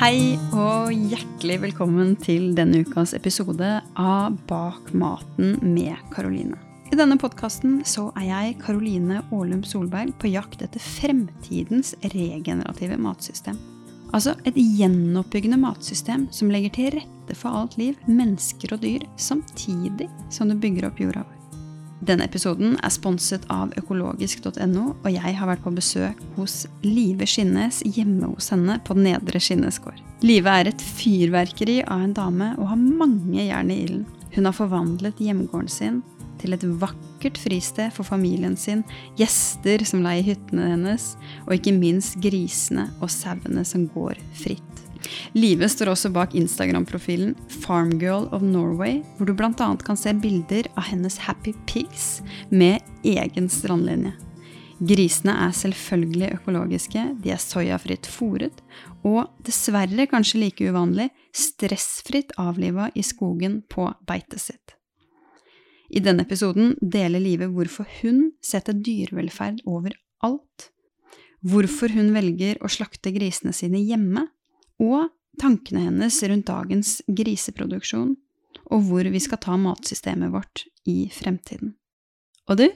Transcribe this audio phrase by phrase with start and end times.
[0.00, 3.68] Hei og hjertelig velkommen til denne ukas episode
[4.00, 6.56] av Bak maten med Karoline.
[6.88, 13.58] I denne podkasten så er jeg, Karoline Aalum Solberg, på jakt etter fremtidens regenerative matsystem.
[14.16, 20.08] Altså et gjenoppbyggende matsystem som legger til rette for alt liv, mennesker og dyr, samtidig
[20.32, 21.39] som det bygger opp jorda vår.
[22.00, 27.82] Denne episoden er sponset av økologisk.no, og jeg har vært på besøk hos Live Skinnes
[27.84, 30.00] hjemme hos henne på Nedre Skinnes gård.
[30.24, 34.08] Live er et fyrverkeri av en dame og har mange jern i ilden.
[34.30, 36.00] Hun har forvandlet hjemgården sin
[36.40, 38.80] til et vakkert fristed for familien sin,
[39.20, 41.12] gjester som leier hyttene hennes,
[41.44, 44.69] og ikke minst grisene og sauene som går fritt.
[45.34, 49.52] Live står også bak Instagram-profilen Farmgirl of Norway, hvor du bl.a.
[49.84, 54.16] kan se bilder av hennes Happy Pigs med egen strandlinje.
[54.80, 58.62] Grisene er selvfølgelig økologiske, de er soyafritt fòret,
[59.04, 64.76] og dessverre kanskje like uvanlig, stressfritt avliva i skogen på beitet sitt.
[65.90, 69.92] I denne episoden deler Live hvorfor hun setter dyrevelferd over
[70.24, 70.70] alt,
[71.44, 74.28] hvorfor hun velger å slakte grisene sine hjemme,
[74.80, 78.16] og tankene hennes rundt dagens griseproduksjon,
[78.70, 81.74] og hvor vi skal ta matsystemet vårt i fremtiden.
[82.50, 82.66] Og du,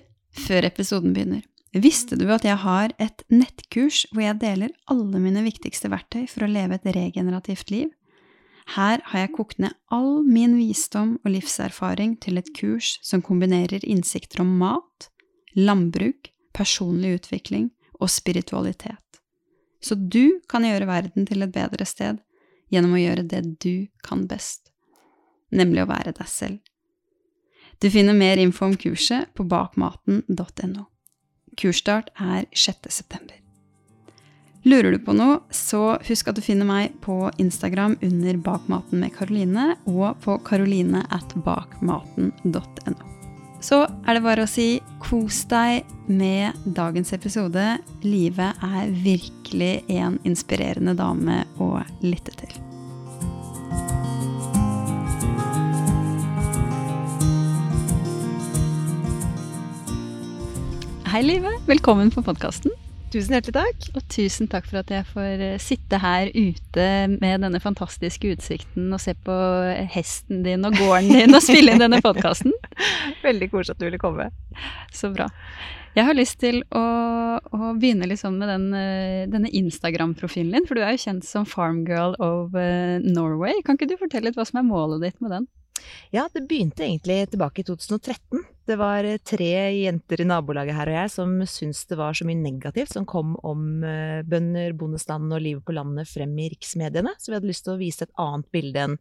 [0.47, 1.43] før episoden begynner,
[1.75, 6.47] visste du at jeg har et nettkurs hvor jeg deler alle mine viktigste verktøy for
[6.47, 7.91] å leve et regenerativt liv?
[8.75, 13.85] Her har jeg kokt ned all min visdom og livserfaring til et kurs som kombinerer
[13.85, 15.11] innsikter om mat,
[15.59, 17.69] landbruk, personlig utvikling
[18.01, 19.04] og spiritualitet.
[19.85, 22.23] Så du kan gjøre verden til et bedre sted
[22.73, 24.73] gjennom å gjøre det du kan best,
[25.53, 26.59] nemlig å være deg selv.
[27.83, 30.87] Du finner mer info om kurset på bakmaten.no.
[31.61, 32.89] Kursstart er 6.
[32.89, 33.37] september.
[34.65, 39.13] Lurer du på noe, så husk at du finner meg på Instagram under Bakmaten med
[39.19, 43.14] Karoline og på karoline at bakmaten.no.
[43.65, 47.63] Så er det bare å si kos deg med dagens episode.
[48.05, 51.71] Live er virkelig en inspirerende dame å
[52.05, 52.53] lytte til.
[61.09, 61.57] Hei, Live.
[61.65, 62.75] Velkommen på podkasten.
[63.15, 63.89] Tusen hjertelig takk.
[63.95, 68.91] Og tusen takk for at jeg får eh, sitte her ute med denne fantastiske utsikten
[68.91, 69.37] og se på
[69.95, 72.53] hesten din og gården din og spille inn denne podkasten.
[73.27, 74.29] Veldig koselig at du ville komme.
[74.95, 75.29] Så bra.
[75.95, 76.85] Jeg har lyst til å,
[77.39, 81.47] å begynne liksom med den, eh, denne Instagram-profilen din, for du er jo kjent som
[81.47, 83.61] Farmgirl of eh, Norway.
[83.67, 85.47] Kan ikke du fortelle litt hva som er målet ditt med den?
[86.15, 88.45] Ja, det begynte egentlig tilbake i 2013.
[88.65, 92.25] Det var eh, tre jenter i nabolaget her og jeg som syntes det var så
[92.29, 97.13] mye negativt som kom om eh, bønder, bondestanden og livet på landet frem i riksmediene,
[97.19, 98.97] så vi hadde lyst til å vise et annet bilde enn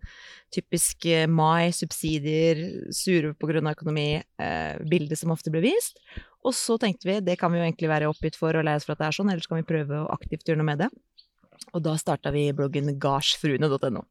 [0.53, 4.09] typisk eh, mai, subsidier, sure av økonomi,
[4.89, 6.01] bildet som ofte ble vist.
[6.43, 8.87] Og så tenkte vi det kan vi jo egentlig være oppgitt for og lei oss
[8.87, 10.91] for at det er sånn, ellers kan vi prøve å aktivt gjøre noe med det.
[11.73, 14.03] Og da starta vi bloggen gardsfruene.no.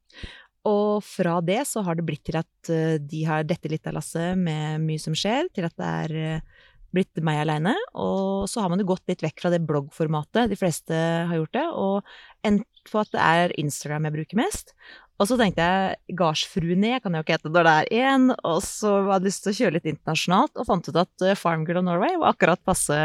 [0.69, 3.97] Og fra det så har det blitt til at uh, de har dette litt av
[3.99, 7.75] lasset med mye som skjer, til at det er uh, blitt meg aleine.
[7.99, 11.57] Og så har man jo gått litt vekk fra det bloggformatet, de fleste har gjort
[11.59, 14.75] det, og endt på at det er Instagram jeg bruker mest.
[15.21, 18.97] Og så tenkte jeg gardsfruene kan jo ikke hete når det er én, og så
[19.07, 21.87] hadde jeg lyst til å kjøre litt internasjonalt, og fant ut at uh, Farmgirl of
[21.91, 22.99] Norway var akkurat passe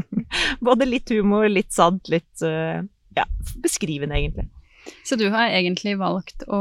[0.66, 3.24] Både litt humor, litt sant, litt ja,
[3.60, 4.46] beskrivende, egentlig.
[5.04, 6.60] Så du har egentlig valgt å,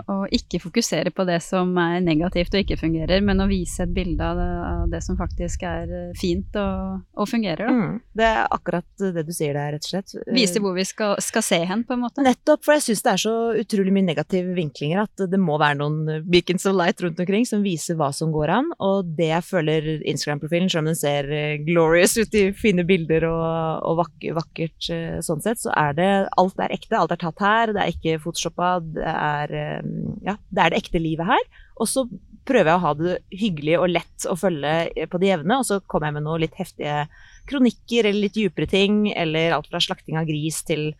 [0.00, 3.92] å, ikke fokusere på det som er negativt og ikke fungerer, men å vise et
[3.94, 7.74] bilde av det, av det som faktisk er eh, fint og, og fungerer, da.
[7.74, 10.14] Mm, det er akkurat det du sier der, rett og slett.
[10.34, 12.24] Vise hvor vi skal, skal se hen, på en måte.
[12.26, 15.80] Nettopp, for jeg syns det er så utrolig mye negative vinklinger at det må være
[15.82, 19.48] noen beacons of light rundt omkring som viser hva som går an, og det jeg
[19.48, 24.02] føler Instagram-profilen, selv om den ser eh, glorious ut i fine bilder og, og
[24.38, 26.10] vakkert eh, sånn sett, så er det
[26.40, 29.94] alt er ekte, alt er tatt her det er ikke photoshoppa, det er, eh,
[30.28, 31.48] ja, det er det ekte livet her.
[31.80, 32.06] Og så
[32.48, 35.80] prøver jeg å ha det hyggelig og lett å følge på det jevne, og så
[35.86, 37.06] kommer jeg med noen litt heftige
[37.50, 40.92] kronikker eller litt dypere ting, eller alt fra slakting av gris til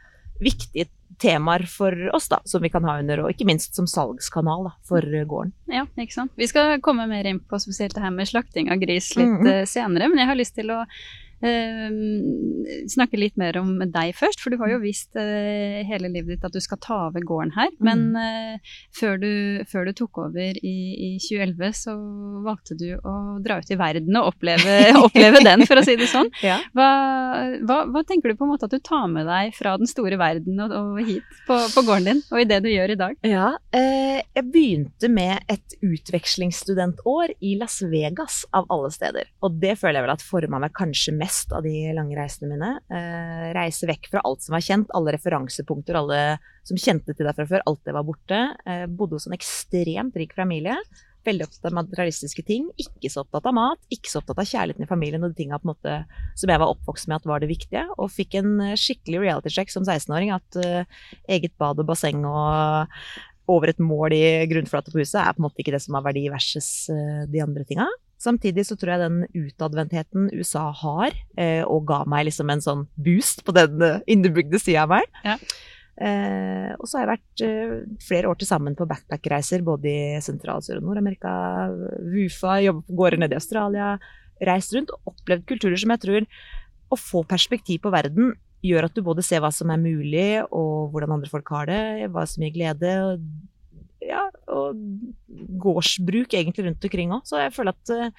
[0.42, 0.88] viktige
[1.22, 4.72] temaer for oss, da, som vi kan ha under, og ikke minst som salgskanal da,
[4.88, 5.52] for gården.
[5.70, 6.32] Ja, ikke sant.
[6.40, 9.46] Vi skal komme mer inn på spesielt det her med slakting av gris litt mm
[9.46, 9.66] -hmm.
[9.66, 10.88] senere, men jeg har lyst til å eh,
[12.92, 14.40] snakke litt mer om deg først.
[14.42, 17.54] For du har jo visst eh, hele livet ditt at du skal ta over gården
[17.56, 17.70] her.
[17.80, 18.16] Men Mm.
[18.18, 19.28] eh, før, du,
[19.70, 20.74] før du tok over i,
[21.06, 21.94] i 2011, så
[22.44, 24.74] valgte du å dra ut i verden og oppleve,
[25.06, 26.30] oppleve den, for å si det sånn.
[26.42, 26.58] Ja.
[26.76, 26.88] Hva,
[27.68, 30.18] hva, hva tenker du på en måte at du tar med deg fra den store
[30.20, 33.16] verden og, og hit på, på gården din, og i det du gjør i dag?
[33.26, 39.30] Ja, eh, jeg begynte med et utvekslingsstudentår i Las Vegas, av alle steder.
[39.46, 42.72] Og det føler jeg vel at forma meg kanskje mest av de lange reisene mine.
[42.92, 46.20] Eh, reise vekk fra alt som var kjent, alle referansepunkter, alle
[46.68, 47.64] som kjente til deg fra før.
[47.68, 48.42] Alt det var borte.
[48.66, 50.76] Eh, bodde hos en ekstremt rik familie.
[51.26, 52.68] Veldig opptatt av materialistiske ting.
[52.82, 55.60] Ikke så opptatt av mat, ikke så opptatt av kjærligheten i familien og de tinga
[55.62, 57.84] som jeg var oppvokst med at var det viktige.
[57.98, 60.34] Og fikk en skikkelig reality check som 16-åring.
[60.34, 60.88] At eh,
[61.30, 62.90] eget bad og basseng og
[63.50, 66.06] over et mål i grunnflate på huset er på en måte ikke det som har
[66.06, 67.88] verdi versus eh, de andre tinga.
[68.22, 72.84] Samtidig så tror jeg den utadvendtheten USA har, eh, og ga meg liksom en sånn
[72.94, 75.08] boost på den eh, innebygde sida av meg.
[75.26, 75.38] Ja.
[76.02, 80.22] Eh, og så har jeg vært eh, flere år til sammen på backpackreiser både i
[80.24, 81.32] Sentral-, Sør- og Nord-Amerika,
[82.14, 83.90] WUFA, jobbet på gårder nede i Australia.
[84.46, 86.24] Reist rundt og opplevd kulturer som jeg tror
[86.92, 88.32] Å få perspektiv på verden
[88.62, 92.08] gjør at du både ser hva som er mulig, og hvordan andre folk har det,
[92.14, 92.92] hva som gir glede.
[93.06, 93.24] Og,
[94.08, 94.78] ja, og
[95.62, 97.24] gårdsbruk egentlig rundt omkring òg.
[97.28, 98.10] Så jeg føler at uh,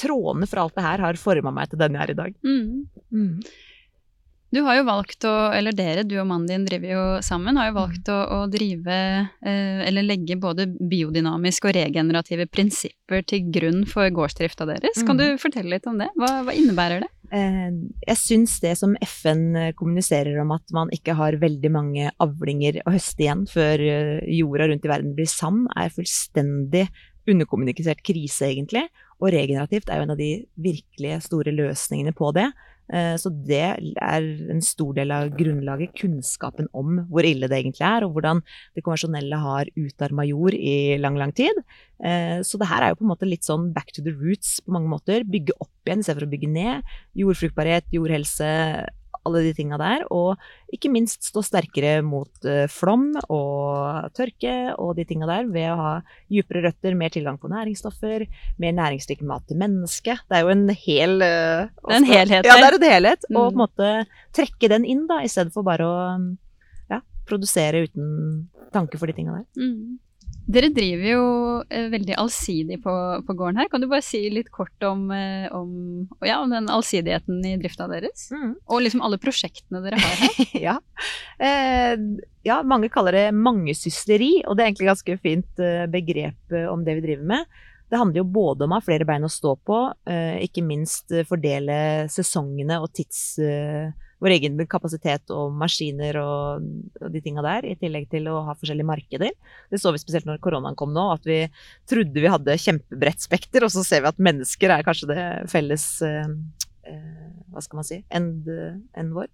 [0.00, 2.34] trådene fra alt det her har forma meg til den jeg er i dag.
[2.46, 3.42] Mm.
[4.52, 7.70] Du har jo valgt å, eller dere, du og mannen din driver jo sammen, har
[7.70, 8.96] jo valgt å, å drive,
[9.48, 15.00] eh, eller legge både biodynamiske og regenerative prinsipper til grunn for gårdsdrifta deres.
[15.08, 15.22] Kan Mm.
[15.22, 16.10] du fortelle litt om det?
[16.20, 17.08] Hva, hva innebærer det?
[17.32, 17.70] Eh,
[18.06, 22.92] Jeg syns det som FN kommuniserer om at man ikke har veldig mange avlinger å
[22.92, 26.86] høste igjen før eh, jorda rundt i verden blir sand, er fullstendig
[27.30, 28.84] underkommunisert krise, egentlig.
[29.22, 30.30] Og regenerativt er jo en av de
[30.60, 32.48] virkelig store løsningene på det.
[32.90, 37.86] Eh, Så det er en stor del av grunnlaget, kunnskapen om hvor ille det egentlig
[37.86, 38.42] er, og hvordan
[38.74, 41.54] det konvensjonelle har utarma jord i lang, lang tid.
[42.02, 44.60] Eh, Så det her er jo på en måte litt sånn back to the roots
[44.60, 45.24] på mange måter.
[45.24, 46.82] Bygge opp igjen istedenfor å bygge ned.
[47.16, 48.88] Jordfruktbarhet, jordhelse,
[49.26, 50.04] alle de tinga der.
[50.10, 50.38] Og
[50.74, 55.76] ikke minst stå sterkere mot eh, flom og tørke og de tinga der ved å
[55.80, 55.92] ha
[56.30, 58.26] dypere røtter, mer tilgang på næringsstoffer,
[58.62, 60.22] mer næringsrik mat til mennesket.
[60.28, 63.28] Det er jo en hel eh, Det er en helhet Ja, det er en helhet.
[63.30, 63.42] Og Mm.
[63.42, 63.90] på en måte
[64.36, 65.98] trekke den inn, da, i stedet for bare å
[66.90, 69.46] ja, produsere uten tanke for de tinga der.
[69.56, 69.98] Mm.
[70.52, 71.24] Dere driver jo
[71.72, 72.92] eh, veldig allsidig på,
[73.26, 73.70] på gården her.
[73.72, 75.70] Kan du bare si litt kort om, eh, om,
[76.26, 78.26] ja, om den allsidigheten i drifta deres?
[78.68, 80.52] Og liksom alle prosjektene dere har her.
[80.68, 80.76] ja.
[81.40, 81.94] Eh,
[82.44, 86.98] ja, mange kaller det mangesysteri, og det er egentlig ganske fint eh, begrep om det
[86.98, 87.60] vi driver med.
[87.92, 91.12] Det handler jo både om å ha flere bein å stå på, eh, ikke minst
[91.28, 93.38] fordele sesongene og tids...
[93.40, 93.92] Eh,
[94.22, 96.62] vår egen kapasitet og maskiner og,
[97.02, 99.32] og de tinga der, i tillegg til å ha forskjellige markeder.
[99.72, 101.40] Det så vi spesielt når koronaen kom nå, at vi
[101.90, 105.86] trodde vi hadde kjempebredt spekter, og så ser vi at mennesker er kanskje det felles
[106.06, 106.30] eh,
[106.86, 107.98] eh, Hva skal man si?
[108.16, 109.26] enn vår.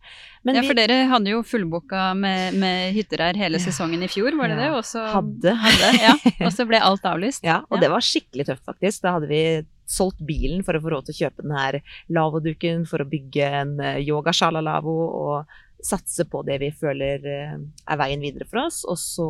[0.42, 3.66] Men ja, vi- for dere hadde jo fullboka med, med hytter her hele Ja.
[3.68, 4.78] sesongen i fjor, var det Ja, det?
[4.80, 5.54] Også, hadde.
[5.54, 7.44] hadde ja, og så ble alt avlyst.
[7.50, 9.04] Ja, og det var skikkelig tøft, faktisk.
[9.04, 9.42] Da hadde vi
[9.88, 11.80] solgt bilen for å få råd til å kjøpe den her
[12.12, 13.74] lavoduken, for å bygge en
[14.04, 17.56] yogasjalalavo yogashala-lavvo og satse på det vi føler eh,
[17.86, 18.82] er veien videre for oss.
[18.88, 19.28] Og så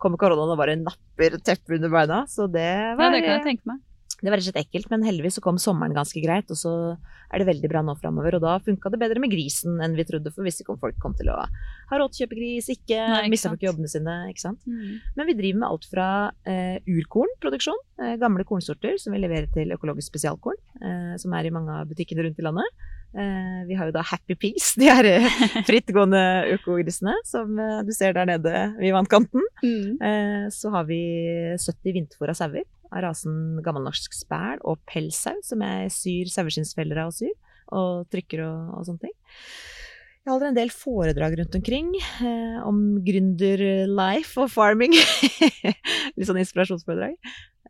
[0.00, 2.24] kommer koronaen og bare napper teppet under beina.
[2.30, 3.80] Så det Ja, var, det kan jeg tenke meg.
[4.26, 6.74] Det var rett og slett ekkelt, men heldigvis så kom sommeren ganske greit, og så
[7.30, 8.36] er det veldig bra nå framover.
[8.36, 10.98] Og da funka det bedre med grisen enn vi trodde, for visste ikke om folk
[11.02, 13.90] kom til å ha råd til å kjøpe gris, ikke, Nei, ikke mista folk jobbene
[13.90, 14.62] sine, ikke sant.
[14.68, 15.00] Mm.
[15.16, 16.08] Men vi driver med alt fra
[16.48, 21.54] eh, urkornproduksjon, eh, gamle kornsorter som vi leverer til økologisk spesialkorn, eh, som er i
[21.54, 22.82] mange av butikkene rundt i landet.
[23.10, 25.30] Eh, vi har jo da Happy Pigs, de her eh,
[25.68, 26.20] frittgående
[26.58, 29.48] økogrisene som eh, du ser der nede ved vannkanten.
[29.64, 29.96] Mm.
[29.96, 31.00] Eh, så har vi
[31.56, 37.16] 70 vinterfòra sauer av rasen gammelnorsk spæl og pelssau, som jeg syr saueskinnsfeller av og
[37.20, 37.34] syr,
[37.70, 39.16] og trykker og, og sånne ting.
[40.20, 44.92] Jeg holder en del foredrag rundt omkring eh, om gründerlife og farming.
[46.16, 47.14] Litt sånn inspirasjonsforedrag.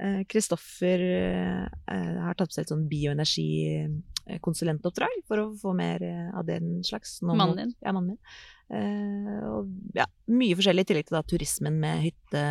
[0.00, 6.28] Eh, Kristoffer eh, har tatt på seg et sånn bioenergikonsulentoppdrag for å få mer eh,
[6.34, 7.08] av den slags.
[7.22, 7.72] Nå Mannen din.
[7.84, 8.22] Ja, mannen min.
[8.70, 12.42] Eh, og ja, mye forskjellig i tillegg til da turismen med hytte,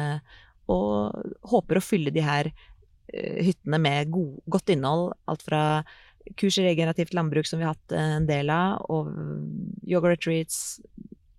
[0.70, 5.12] og håper å fylle de her eh, hyttene med god, godt innhold.
[5.30, 5.64] Alt fra
[6.38, 9.10] kurs i regenerativt landbruk som vi har hatt eh, en del av, og
[9.90, 10.80] yoga retreats.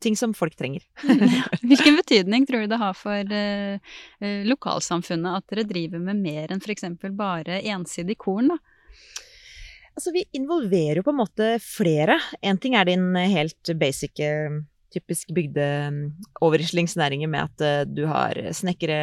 [0.01, 0.85] Ting som folk trenger.
[1.69, 6.55] Hvilken betydning tror du det har for eh, eh, lokalsamfunnet at dere driver med mer
[6.55, 6.87] enn f.eks.
[7.17, 8.55] bare ensidig korn?
[8.55, 8.61] da?
[9.91, 12.17] Altså, vi involverer jo på en måte flere.
[12.41, 14.23] En ting er din helt basic
[14.95, 19.01] typisk bygdeoverislingsnæringer med at uh, du har snekkere,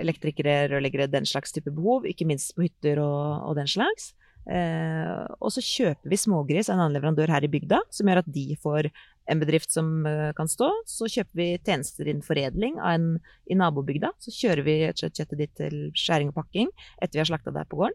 [0.00, 2.06] elektrikere, rørleggere, den slags type behov.
[2.08, 4.14] Ikke minst på hytter og, og den slags.
[4.48, 8.22] Eh, og så kjøper vi smågris av en annen leverandør her i bygda, som gjør
[8.22, 8.88] at de får
[9.30, 10.70] en bedrift som uh, kan stå.
[10.90, 13.12] Så kjøper vi tjenester innen foredling en
[13.46, 14.10] i nabobygda.
[14.18, 17.78] Så kjører vi kjøttet ditt til skjæring og pakking etter vi har slakta der på
[17.78, 17.94] gården.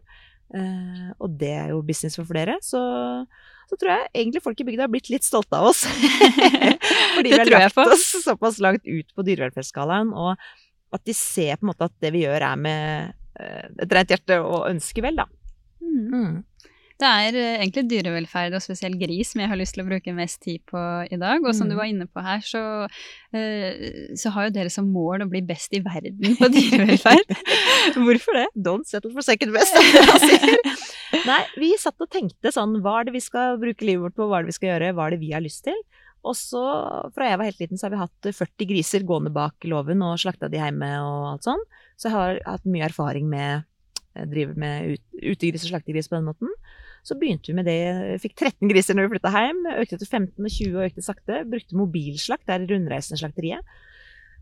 [0.54, 2.58] Uh, og det er jo business for flere.
[2.64, 2.80] Så,
[3.66, 5.84] så, tror jeg egentlig folk i bygda har blitt litt stolte av oss.
[7.16, 10.36] Fordi vi har lagt oss såpass langt ut på dyrevelferdsskalaen, og
[10.94, 14.14] at de ser på en måte at det vi gjør er med uh, et rent
[14.14, 15.26] hjerte og ønsker vel, da.
[15.82, 16.44] Mm.
[16.96, 20.14] Det er eh, egentlig dyrevelferd, og spesielt gris, som jeg har lyst til å bruke
[20.16, 20.80] mest tid på
[21.12, 21.44] i dag.
[21.44, 21.72] Og som mm.
[21.72, 23.72] du var inne på her, så, uh,
[24.16, 27.36] så, har jo dere som mål å bli best i verden på dyrevelferd.
[28.06, 28.46] Hvorfor det?
[28.56, 29.76] Don't settle for second best.
[31.28, 34.30] Nei, vi satt og tenkte sånn, hva er det vi skal bruke livet vårt på,
[34.30, 35.76] hva er det vi skal gjøre, hva er det vi har lyst til?
[36.26, 36.64] Og så,
[37.14, 40.16] fra jeg var helt liten, så har vi hatt 40 griser gående bak låven og
[40.22, 41.62] slakta de hjemme og alt sånn.
[42.00, 43.68] Så jeg har hatt mye erfaring med
[44.16, 46.50] å drive med ut, utegris og slaktegris på den måten.
[47.06, 48.18] Så begynte vi med det.
[48.22, 49.60] Fikk 13 griser når vi flytta hjem.
[49.78, 51.42] Økte til 15 og 20 og økte sakte.
[51.46, 53.76] Brukte mobilslakt, det er rundreisende slakteriet.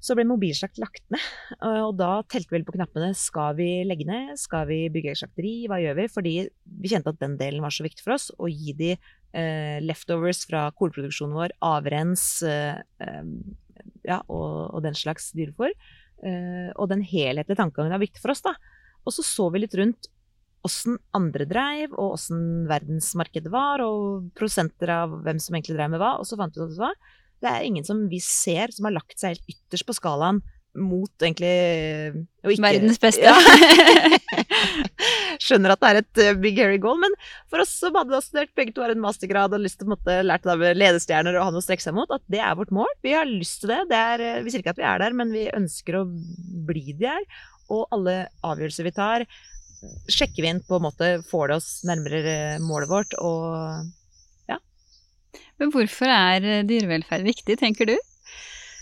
[0.05, 1.23] Så ble mobilslakt lagt ned,
[1.65, 3.15] og da telte vi vel på knappene.
[3.17, 4.35] Skal vi legge ned?
[4.37, 5.53] Skal vi bygge et slakteri?
[5.71, 6.07] Hva gjør vi?
[6.13, 8.27] Fordi vi kjente at den delen var så viktig for oss.
[8.37, 12.83] Å gi de eh, leftovers fra kornproduksjonen vår, avrens eh,
[14.05, 15.73] ja, og, og, den slags dyrefòr.
[15.73, 18.57] Eh, og den helhetlige tankegangen var viktig for oss, da.
[19.05, 20.11] Og så så vi litt rundt
[20.65, 26.03] åssen andre dreiv, og åssen verdensmarkedet var, og prosenter av hvem som egentlig dreiv med
[26.03, 26.17] hva.
[26.21, 27.13] Og så fant vi ut at
[27.45, 30.41] det er ingen som vi ser som har lagt seg helt ytterst på skalaen
[30.75, 31.55] mot egentlig
[32.43, 33.23] ikke, Verdens beste.
[33.23, 33.39] Ja.
[35.45, 37.15] Skjønner at det er et uh, big hairy goal, men
[37.53, 40.17] for oss som hadde studert begge to har en mastergrad og lyst til å måtte
[40.27, 42.91] lært av ledestjerner og ha noe å strekke seg mot, at det er vårt mål.
[43.07, 43.81] Vi har lyst til det.
[43.93, 46.05] det er, eh, vi sier ikke at vi er der, men vi ønsker å
[46.69, 47.23] bli der.
[47.73, 49.29] Og alle avgjørelser vi tar,
[50.11, 54.59] sjekker vi inn på en måte, får det oss nærmere eh, målet vårt, og ja.
[55.61, 57.97] Men hvorfor er eh, dyrevelferd viktig, tenker du?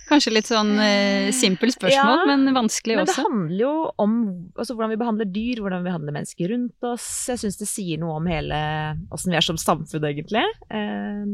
[0.09, 3.23] Kanskje litt sånn eh, simpelt spørsmål, ja, men vanskelig men også.
[3.23, 4.17] Men det handler jo om
[4.59, 7.07] altså, hvordan vi behandler dyr, hvordan vi behandler mennesker rundt oss.
[7.31, 8.59] Jeg syns det sier noe om hele
[9.15, 10.45] åssen vi er som samfunn, egentlig.
[10.75, 11.25] Eh,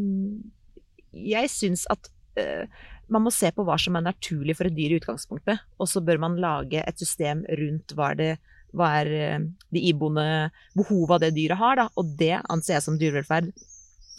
[1.32, 2.68] jeg syns at eh,
[3.08, 6.04] man må se på hva som er naturlig for et dyr i utgangspunktet, og så
[6.04, 8.30] bør man lage et system rundt hva er det
[8.76, 9.40] hva er eh,
[9.74, 11.88] de iboende behovet det dyret har, da.
[12.00, 13.50] Og det anser jeg som dyrevelferd.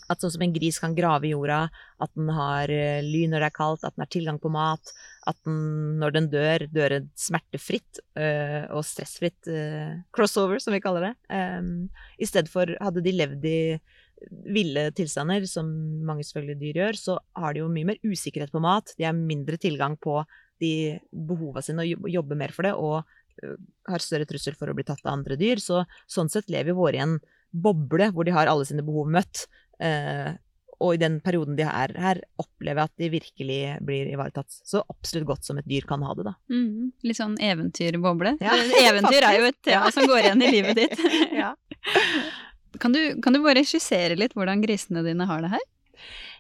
[0.10, 1.68] At sånn som en gris kan grave i jorda,
[2.02, 2.72] at den har
[3.06, 4.90] ly når det er kaldt, at den har tilgang på mat,
[5.30, 11.10] at den når den dør, dør smertefritt øh, og stressfritt øh, crossover, som vi kaller
[11.10, 11.14] det.
[11.30, 13.60] Um, I stedet for hadde de levd i
[14.50, 15.70] ville tilstander, som
[16.04, 18.92] mange selvfølgelig dyr gjør, så har de jo mye mer usikkerhet på mat.
[18.98, 20.18] De har mindre tilgang på
[20.60, 22.74] de behova sine og jobber mer for det.
[22.76, 23.19] Og Eh,
[23.90, 25.62] har større trussel for å bli tatt av andre dyr.
[25.64, 27.18] Så sånn sett lever våre i en
[27.50, 29.48] boble hvor de har alle sine behov møtt.
[29.82, 30.36] Eh,
[30.80, 34.48] og i den perioden de er her, opplever jeg at de virkelig blir ivaretatt.
[34.64, 36.36] Så absolutt godt som et dyr kan ha det, da.
[36.52, 38.38] Mm, litt sånn eventyrboble.
[38.44, 38.56] Ja,
[38.88, 41.04] Eventyr er jo et tema som går igjen i livet ditt.
[41.42, 41.52] ja.
[42.80, 45.68] kan, du, kan du bare skissere litt hvordan grisene dine har det her?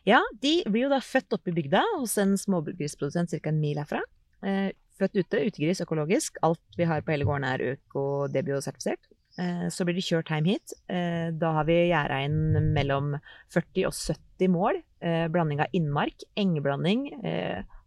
[0.07, 3.51] Ja, de blir jo da født oppe i bygda hos en smågrisprodusent ca.
[3.51, 3.99] en mil herfra.
[4.47, 6.37] Eh, født ute, utegris økologisk.
[6.45, 9.09] Alt vi har på hele gården er øko-debio-sertifisert.
[9.39, 10.75] Eh, så blir de kjørt hjem hit.
[10.91, 13.15] Eh, da har vi gjerda inn mellom
[13.53, 14.79] 40 og 70 mål.
[14.99, 17.11] Eh, blanding av innmark, engeblanding,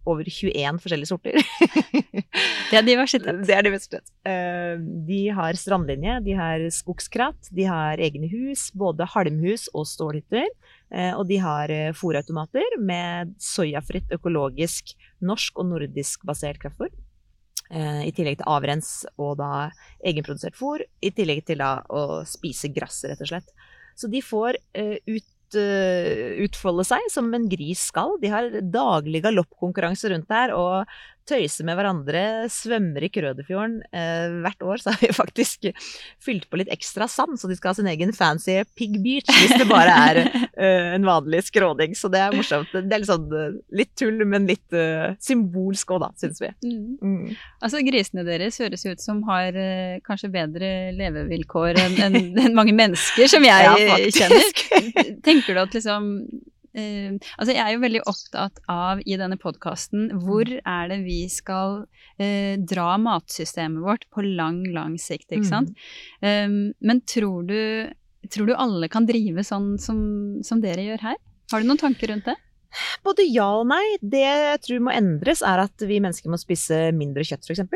[0.03, 1.37] over 21 forskjellige sorter.
[2.73, 3.37] det er diversitet.
[3.47, 4.09] Det er diversitet.
[5.07, 10.49] De har strandlinje, de har skogskratt, de har egne hus, både halmhus og stålhytter.
[11.15, 16.91] Og de har fòrautomater med soyafritt, økologisk, norsk og nordisk basert kraftfôr.
[17.73, 19.71] Eh, I tillegg til avrens og da
[20.05, 20.85] egenprodusert fôr.
[21.01, 23.55] I tillegg til da å spise gress, rett og slett.
[23.97, 28.17] Så de får uh, ut, uh, utfolde seg som en gris skal.
[28.23, 30.89] De har daglig galoppkonkurranse rundt her, og
[31.29, 33.81] tøyser med hverandre, svømmer i Krøderfjorden.
[33.95, 35.69] Eh, hvert år så har vi faktisk
[36.23, 39.55] fylt på litt ekstra sand, så de skal ha sin egen fancy Pig Beach hvis
[39.61, 41.97] det bare er eh, en vanlig skråning.
[41.99, 42.73] Så det er morsomt.
[42.73, 46.53] Det er litt sånn eh, litt tull, men litt eh, symbolsk òg, da, syns vi.
[46.67, 46.87] Mm.
[47.03, 47.35] Mm.
[47.63, 52.75] Altså grisene deres høres ut som har uh, kanskje bedre levevilkår enn en, en mange
[52.77, 55.21] mennesker som jeg ja, kjenner.
[55.25, 56.09] Tenker du at liksom
[56.73, 60.63] Uh, altså jeg er jo veldig opptatt av i denne podkasten hvor mm.
[60.65, 65.75] er det vi skal uh, dra matsystemet vårt på lang, lang sikt, ikke sant.
[66.23, 66.31] Mm.
[66.31, 67.59] Um, men tror du
[68.31, 69.99] tror du alle kan drive sånn som,
[70.47, 71.21] som dere gjør her?
[71.53, 72.37] Har du noen tanker rundt det?
[73.05, 73.83] Både ja og nei.
[74.01, 77.67] Det jeg tror må endres, er at vi mennesker må spise mindre kjøtt, f.eks.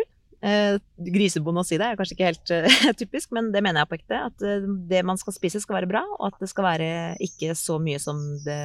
[0.46, 0.76] Eh,
[1.10, 3.98] grisebonde å si det er kanskje ikke helt uh, typisk, men det mener jeg på
[3.98, 4.20] ekte.
[4.28, 6.88] At uh, det man skal spise skal være bra, og at det skal være
[7.24, 8.62] ikke så mye som det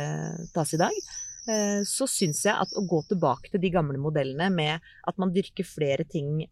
[0.54, 1.02] tas i dag.
[1.50, 5.32] Eh, så syns jeg at å gå tilbake til de gamle modellene med at man
[5.34, 6.44] dyrker flere ting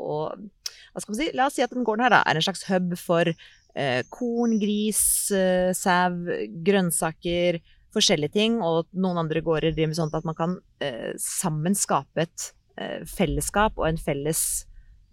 [0.00, 2.46] og hva skal man si, La oss si at den gården her da, er en
[2.46, 3.28] slags hub for
[4.08, 5.02] korn, gris,
[5.76, 6.16] sau,
[6.64, 7.60] grønnsaker,
[7.92, 10.56] forskjellige ting, og noen andre gårder driver med sånt at man kan
[11.20, 12.65] sammen skape et Eh,
[13.08, 14.40] fellesskap og en felles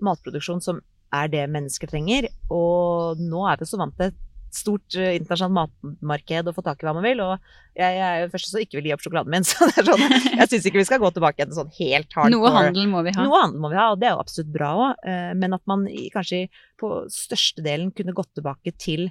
[0.03, 0.81] matproduksjon som
[1.13, 2.29] er det mennesker trenger.
[2.51, 4.21] Og nå er vi så vant til et
[4.53, 7.21] stort uh, internasjonalt matmarked og få tak i hva man vil.
[7.25, 7.33] Og
[7.77, 10.05] jeg, jeg er jo først som ikke vil gi opp sjokoladen min, så det sånn,
[10.37, 13.03] jeg syns ikke vi skal gå tilbake igjen til sånn helt hardcore Noe handel må
[13.07, 13.25] vi ha.
[13.25, 15.05] Noe handel må vi ha, og det er jo absolutt bra òg.
[15.09, 16.45] Eh, men at man kanskje
[16.81, 19.09] på størstedelen kunne gått tilbake til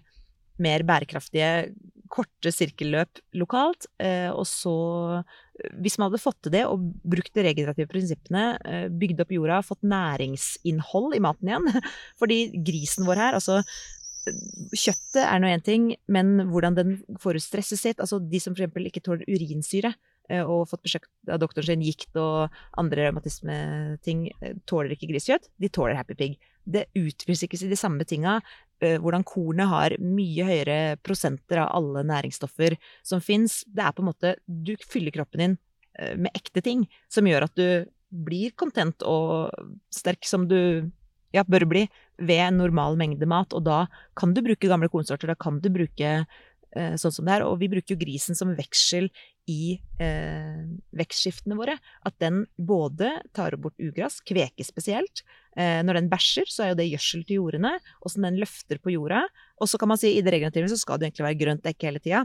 [0.62, 1.72] mer bærekraftige,
[2.12, 3.88] korte sirkelløp lokalt.
[3.96, 4.76] Uh, og så
[5.82, 9.60] hvis man hadde fått til det og brukt de regenerative prinsippene, eh, bygd opp jorda,
[9.66, 11.82] fått næringsinnhold i maten igjen
[12.20, 13.60] Fordi grisen vår her, altså
[14.22, 18.54] Kjøttet er nå én ting, men hvordan den får ut stresset sitt Altså de som
[18.54, 18.70] f.eks.
[18.86, 19.90] ikke tåler urinsyre,
[20.30, 25.50] eh, og fått besøk av doktoren sin gikt og andre revmatismeting, eh, tåler ikke griskjøtt.
[25.58, 26.38] De tåler Happy Pig.
[26.62, 28.38] Det utvises ikke de samme tinga
[29.02, 33.60] hvordan kornet har mye høyere prosenter av alle næringsstoffer som fins.
[33.66, 35.58] Det er på en måte Du fyller kroppen din
[36.16, 39.52] med ekte ting som gjør at du blir content og
[39.92, 40.88] sterk som du
[41.32, 41.86] ja, bør bli
[42.20, 43.54] ved en normal mengde mat.
[43.56, 43.86] Og da
[44.18, 45.32] kan du bruke gamle kornsorter.
[45.32, 47.46] Da kan du bruke eh, sånn som det er.
[47.48, 49.08] Og vi bruker jo grisen som veksel
[49.50, 50.60] i eh,
[50.94, 51.76] vekstskiftene våre.
[52.06, 55.24] At den både tar bort ugress, kveke spesielt.
[55.56, 57.74] Eh, når den bæsjer, så er jo det gjødsel til jordene.
[58.02, 59.24] Og som den løfter på jorda.
[59.60, 61.88] Og så kan man si i det regenerative så skal det egentlig være grønt dekk
[61.88, 62.24] hele tida.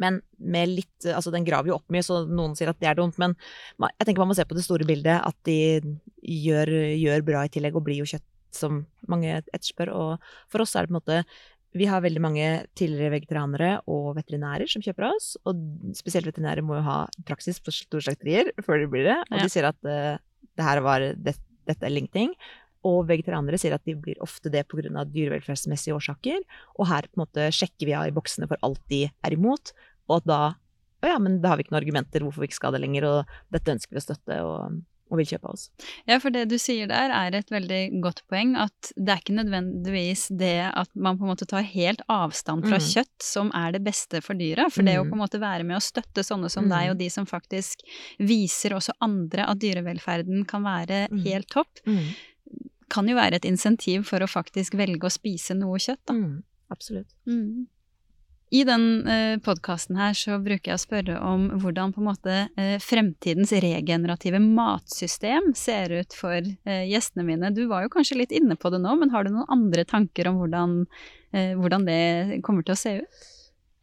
[0.00, 2.98] Men med litt Altså, den graver jo opp mye, så noen sier at det er
[2.98, 3.18] dumt.
[3.20, 3.36] Men
[3.78, 5.18] jeg tenker man må se på det store bildet.
[5.20, 5.80] At de
[6.22, 9.92] gjør, gjør bra i tillegg, og blir jo kjøtt som mange etterspør.
[9.96, 11.22] Og for oss er det på en måte
[11.72, 15.32] vi har veldig mange tidligere vegetarianere og veterinærer som kjøper oss.
[15.48, 15.60] Og
[15.96, 16.98] spesielt veterinærer må jo ha
[17.28, 19.18] praksis på store slakterier før de blir det.
[19.30, 19.46] Og ja.
[19.46, 20.20] de sier at uh,
[20.52, 21.36] det her var, det,
[21.68, 22.34] dette er LinkedIn.
[22.88, 25.06] Og vegetarianere sier at de blir ofte det pga.
[25.08, 26.42] dyrevelferdsmessige årsaker.
[26.76, 29.72] Og her på en måte sjekker vi av i boksene for alt de er imot.
[30.10, 30.42] Og at da
[31.02, 33.02] Å ja, men da har vi ikke noen argumenter hvorfor vi ikke skal det lenger,
[33.08, 34.36] og dette ønsker vi å støtte.
[34.46, 34.76] og
[35.12, 35.66] og vil kjøpe av oss.
[36.08, 39.36] Ja, for det du sier der er et veldig godt poeng, at det er ikke
[39.36, 42.86] nødvendigvis det at man på en måte tar helt avstand fra mm.
[42.88, 44.70] kjøtt som er det beste for dyra.
[44.72, 44.88] For mm.
[44.88, 46.72] det å på en måte være med å støtte sånne som mm.
[46.72, 47.84] deg, og de som faktisk
[48.22, 51.20] viser også andre at dyrevelferden kan være mm.
[51.28, 52.72] helt topp, mm.
[52.92, 56.16] kan jo være et insentiv for å faktisk velge å spise noe kjøtt, da.
[56.16, 56.40] Mm.
[56.72, 57.12] Absolutt.
[58.52, 62.34] I den eh, podkasten her så bruker jeg å spørre om hvordan på en måte
[62.60, 67.48] eh, fremtidens regenerative matsystem ser ut for eh, gjestene mine.
[67.56, 70.28] Du var jo kanskje litt inne på det nå, men har du noen andre tanker
[70.28, 70.82] om hvordan,
[71.32, 73.24] eh, hvordan det kommer til å se ut?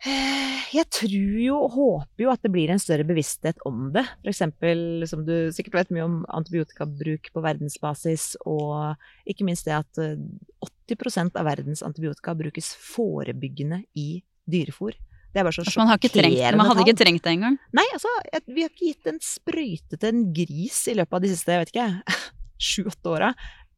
[0.05, 4.05] Eh, jeg tror jo og håper jo at det blir en større bevissthet om det.
[4.29, 8.93] Eksempel, som du sikkert vet mye om antibiotikabruk på verdensbasis, og
[9.25, 14.11] ikke minst det at 80 eh, av verdens antibiotika brukes forebyggende i
[14.51, 14.97] dyrefôr.
[15.29, 17.55] Det er bare så altså, man, trengt, man hadde ikke trengt det engang?
[17.77, 18.09] Nei, altså,
[18.49, 21.63] vi har ikke gitt en sprøyte til en gris i løpet av de siste, jeg
[21.63, 22.17] vet ikke,
[22.69, 23.33] sju-åtte åra.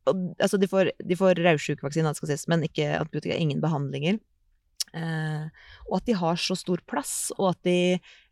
[0.08, 4.22] Altså, de får, de får raudsjukevaksine, skal sies, men ikke antibiotika, ingen behandlinger.
[4.92, 7.76] Eh, og at de har så stor plass, og at de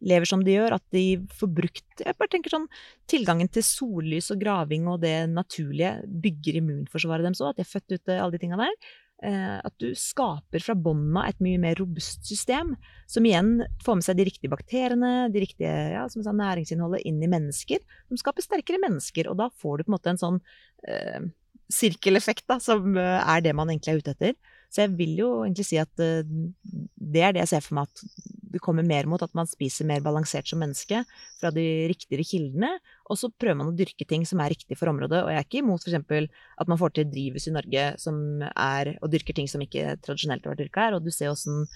[0.03, 1.03] lever som de gjør, at de
[1.39, 2.65] får brukt Jeg bare tenker sånn
[3.07, 7.71] Tilgangen til sollys og graving og det naturlige bygger immunforsvaret deres òg, at de er
[7.71, 8.75] født ute, alle de tinga der.
[9.19, 12.71] Eh, at du skaper fra bånn av et mye mer robust system,
[13.09, 17.31] som igjen får med seg de riktige bakteriene, de riktige ja, sa, næringsinnholdet inn i
[17.31, 19.27] mennesker, som skaper sterkere mennesker.
[19.27, 20.39] Og da får du på en måte en sånn
[20.87, 21.27] eh,
[21.67, 24.55] sirkeleffekt, da, som eh, er det man egentlig er ute etter.
[24.69, 26.21] Så jeg vil jo egentlig si at eh,
[26.99, 28.03] det er det jeg ser for meg at
[28.49, 31.03] det kommer mer mot at man spiser mer balansert som menneske
[31.39, 32.71] fra de riktigere kildene.
[33.09, 35.21] Og så prøver man å dyrke ting som er riktig for området.
[35.21, 36.29] Og jeg er ikke imot f.eks.
[36.61, 40.45] at man får til drivhus i Norge som er og dyrker ting som ikke tradisjonelt
[40.45, 40.97] har vært dyrka her.
[40.97, 41.67] Og du ser åssen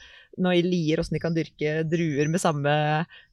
[0.41, 2.73] nå i Lier åssen de kan dyrke druer med samme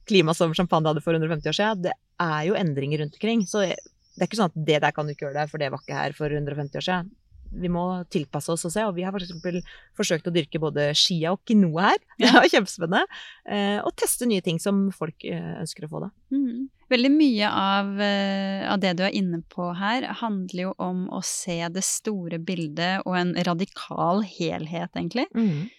[0.09, 1.87] klima som champagne hadde for 150 år siden.
[1.87, 3.45] Det er jo endringer rundt omkring.
[3.49, 5.73] Så det er ikke sånn at det der kan du ikke gjøre der, for det
[5.73, 7.17] var ikke her for 150 år siden
[7.51, 8.83] vi må tilpasse oss og se.
[8.87, 9.61] Og vi har f.eks.
[9.97, 12.03] forsøkt å dyrke både chia og quinoa her.
[12.21, 13.03] Det er kjempespennende.
[13.45, 16.11] Eh, og teste nye ting som folk eh, ønsker å få, da.
[16.33, 16.69] Mm.
[16.91, 21.21] Veldig mye av, eh, av, det du er inne på her, handler jo om å
[21.25, 25.29] se det store bildet og en radikal helhet, egentlig.
[25.35, 25.69] Mm.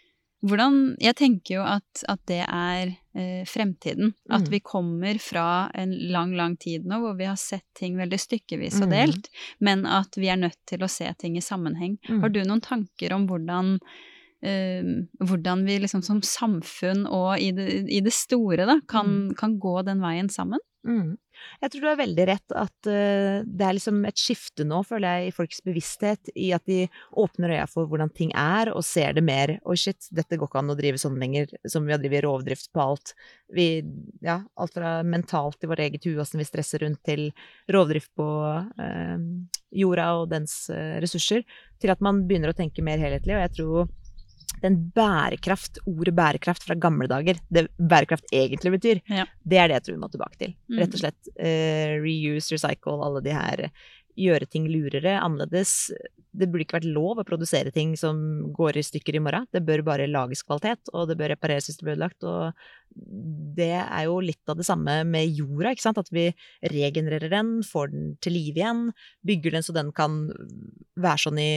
[0.43, 4.15] Hvordan Jeg tenker jo at, at det er eh, fremtiden.
[4.31, 4.51] At Mm.
[4.51, 8.81] vi kommer fra en lang, lang tid nå hvor vi har sett ting veldig stykkevis
[8.83, 8.95] og Mm.
[8.97, 9.29] delt,
[9.61, 11.99] men at vi er nødt til å se ting i sammenheng.
[12.09, 12.21] Mm.
[12.23, 13.79] Har du noen tanker om hvordan
[14.43, 14.83] eh,
[15.23, 19.85] hvordan vi liksom som samfunn og i det, i det store da, kan, kan gå
[19.87, 20.59] den veien sammen?
[20.85, 21.17] Mm.
[21.63, 25.19] Jeg tror du har veldig rett at eh, det er liksom et skifte nå, føler
[25.19, 26.87] jeg, i folks bevissthet, i at de
[27.23, 29.57] åpner øya for hvordan ting er, og ser det mer.
[29.63, 32.73] Oi, shit, dette går ikke an å drive sånn lenger, som vi har drevet rovdrift
[32.75, 33.15] på alt.
[33.53, 33.69] Vi,
[34.25, 37.29] ja, alt fra mentalt i vårt eget hue, åssen vi stresser rundt, til
[37.73, 38.29] rovdrift på
[38.83, 39.17] eh,
[39.83, 41.47] jorda og dens eh, ressurser,
[41.83, 43.91] til at man begynner å tenke mer helhetlig, og jeg tror
[44.63, 49.27] den bærekraft, ordet bærekraft fra gamle dager, det bærekraft egentlig betyr, Ja.
[49.45, 50.55] det er det jeg tror vi må tilbake til.
[50.71, 50.79] Mm.
[50.79, 53.69] Rett og slett uh, reuse, recycle, alle de her
[54.19, 55.91] gjøre ting lurere, annerledes.
[56.33, 58.19] Det burde ikke vært lov å produsere ting som
[58.53, 59.47] går i stykker i morgen.
[59.53, 62.25] Det bør bare lages kvalitet, og det bør repareres hvis det blir ødelagt.
[62.25, 62.53] Og
[63.57, 66.01] det er jo litt av det samme med jorda, ikke sant.
[66.01, 66.31] At vi
[66.73, 68.85] regenererer den, får den til live igjen,
[69.29, 70.27] bygger den så den kan
[71.01, 71.53] være sånn i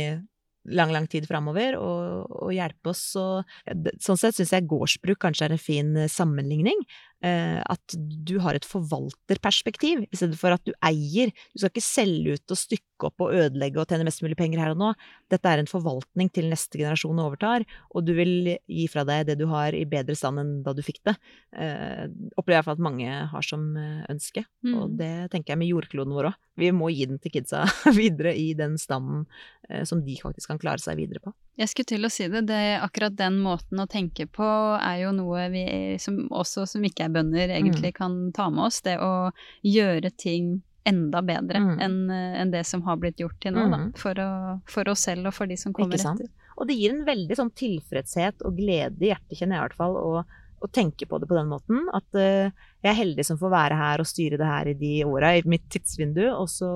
[0.65, 3.03] lang, lang tid framover, og, og hjelpe oss.
[3.19, 3.57] Og,
[4.01, 6.85] sånn sett syns jeg gårdsbruk kanskje er en fin eh, sammenligning.
[7.25, 11.31] Eh, at du har et forvalterperspektiv, i stedet for at du eier.
[11.53, 14.61] Du skal ikke selge ut og stykke opp og ødelegge og tjene mest mulig penger
[14.61, 14.91] her og nå.
[15.33, 19.39] Dette er en forvaltning til neste generasjon overtar, og du vil gi fra deg det
[19.41, 21.15] du har i bedre stand enn da du fikk det.
[21.57, 22.05] Eh,
[22.37, 24.73] opplever jeg at mange har som eh, ønske, Mm.
[24.81, 26.37] og det tenker jeg med jordkloden vår òg.
[26.57, 27.65] Vi må gi den til kidsa
[27.99, 29.27] videre i den standen
[29.69, 31.33] eh, som de faktisk kan klare seg videre på.
[31.57, 34.43] Jeg skulle til å si det, det akkurat den måten å tenke på
[34.75, 35.65] er jo noe vi
[36.03, 37.97] som også som ikke er bønder egentlig Mm.
[37.99, 38.81] kan ta med oss.
[38.81, 39.31] Det å
[39.63, 41.79] gjøre ting enda bedre Mm.
[41.81, 43.77] enn en det som har blitt gjort til nå, da.
[43.77, 43.93] Mm.
[43.97, 46.27] For, å, for oss selv og for de som kommer etter.
[46.57, 49.79] Og det gir en veldig sånn tilfredshet og glede i hjertet, kjenner jeg i hvert
[49.79, 50.25] fall, å,
[50.61, 51.81] å tenke på det på den måten.
[51.93, 52.51] At uh,
[52.83, 55.41] jeg er heldig som får være her og styre det her i de åra, i
[55.45, 56.29] mitt tidsvindu.
[56.35, 56.69] Og så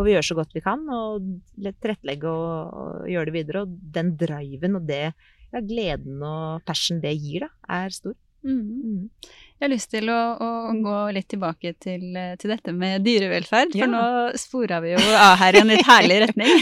[0.00, 1.28] får vi gjøre så godt vi kan og
[1.60, 3.62] le- tilrettelegge og, og gjøre det videre.
[3.66, 5.02] Og den driven og det,
[5.52, 8.16] ja, gleden og passion det gir, da, er stor.
[8.40, 8.60] Mm.
[8.64, 9.00] Mm.
[9.60, 12.06] Jeg har lyst til å, å gå litt tilbake til,
[12.40, 13.90] til dette med dyrevelferd, for Ja.
[13.92, 16.54] nå spora vi jo av her i en litt herlig retning.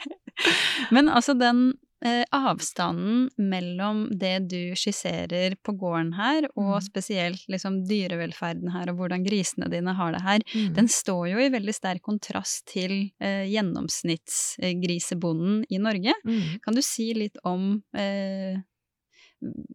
[0.94, 1.68] Men altså den
[2.06, 6.82] eh, avstanden mellom det du skisserer på gården her, og Mm.
[6.86, 10.74] spesielt liksom dyrevelferden her, og hvordan grisene dine har det her, Mm.
[10.78, 16.12] den står jo i veldig sterk kontrast til eh, gjennomsnittsgrisebonden i Norge.
[16.24, 16.60] Mm.
[16.62, 18.56] Kan du si litt om eh,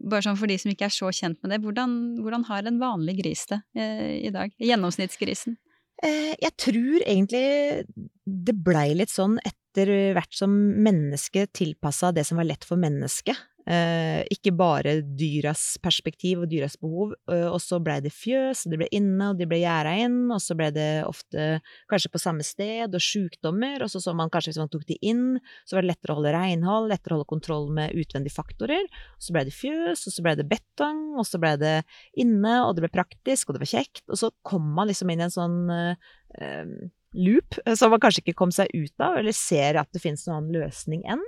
[0.09, 1.91] bare sånn for de som ikke er så kjent med det, hvordan,
[2.21, 4.49] hvordan har en vanlig gris det eh, i dag?
[4.59, 5.57] Gjennomsnittsgrisen?
[6.01, 7.85] Eh, jeg tror egentlig
[8.25, 13.37] det blei litt sånn etter hvert som mennesket tilpassa det som var lett for mennesket.
[13.69, 17.13] Eh, ikke bare dyras perspektiv og dyras behov.
[17.29, 20.41] Eh, og så blei det fjøs, det ble inne, og de ble gjerda inn, og
[20.41, 21.59] så ble det ofte
[21.91, 24.97] kanskje på samme sted, og sjukdommer, og så så man kanskje hvis man tok de
[25.05, 25.25] inn,
[25.69, 28.87] så var det lettere å holde reinhold, lettere å holde kontroll med utvendige faktorer.
[29.17, 31.75] Og Så blei det fjøs, og så blei det betong, og så blei det
[32.17, 35.21] inne, og det ble praktisk, og det var kjekt, og så kom man liksom inn
[35.21, 39.35] i en sånn eh, loop eh, som man kanskje ikke kom seg ut av, eller
[39.35, 41.23] ser at det finnes noen annen løsning enn.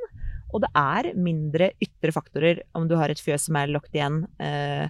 [0.54, 4.22] Og det er mindre ytre faktorer om du har et fjøs som er lukket igjen
[4.44, 4.88] eh,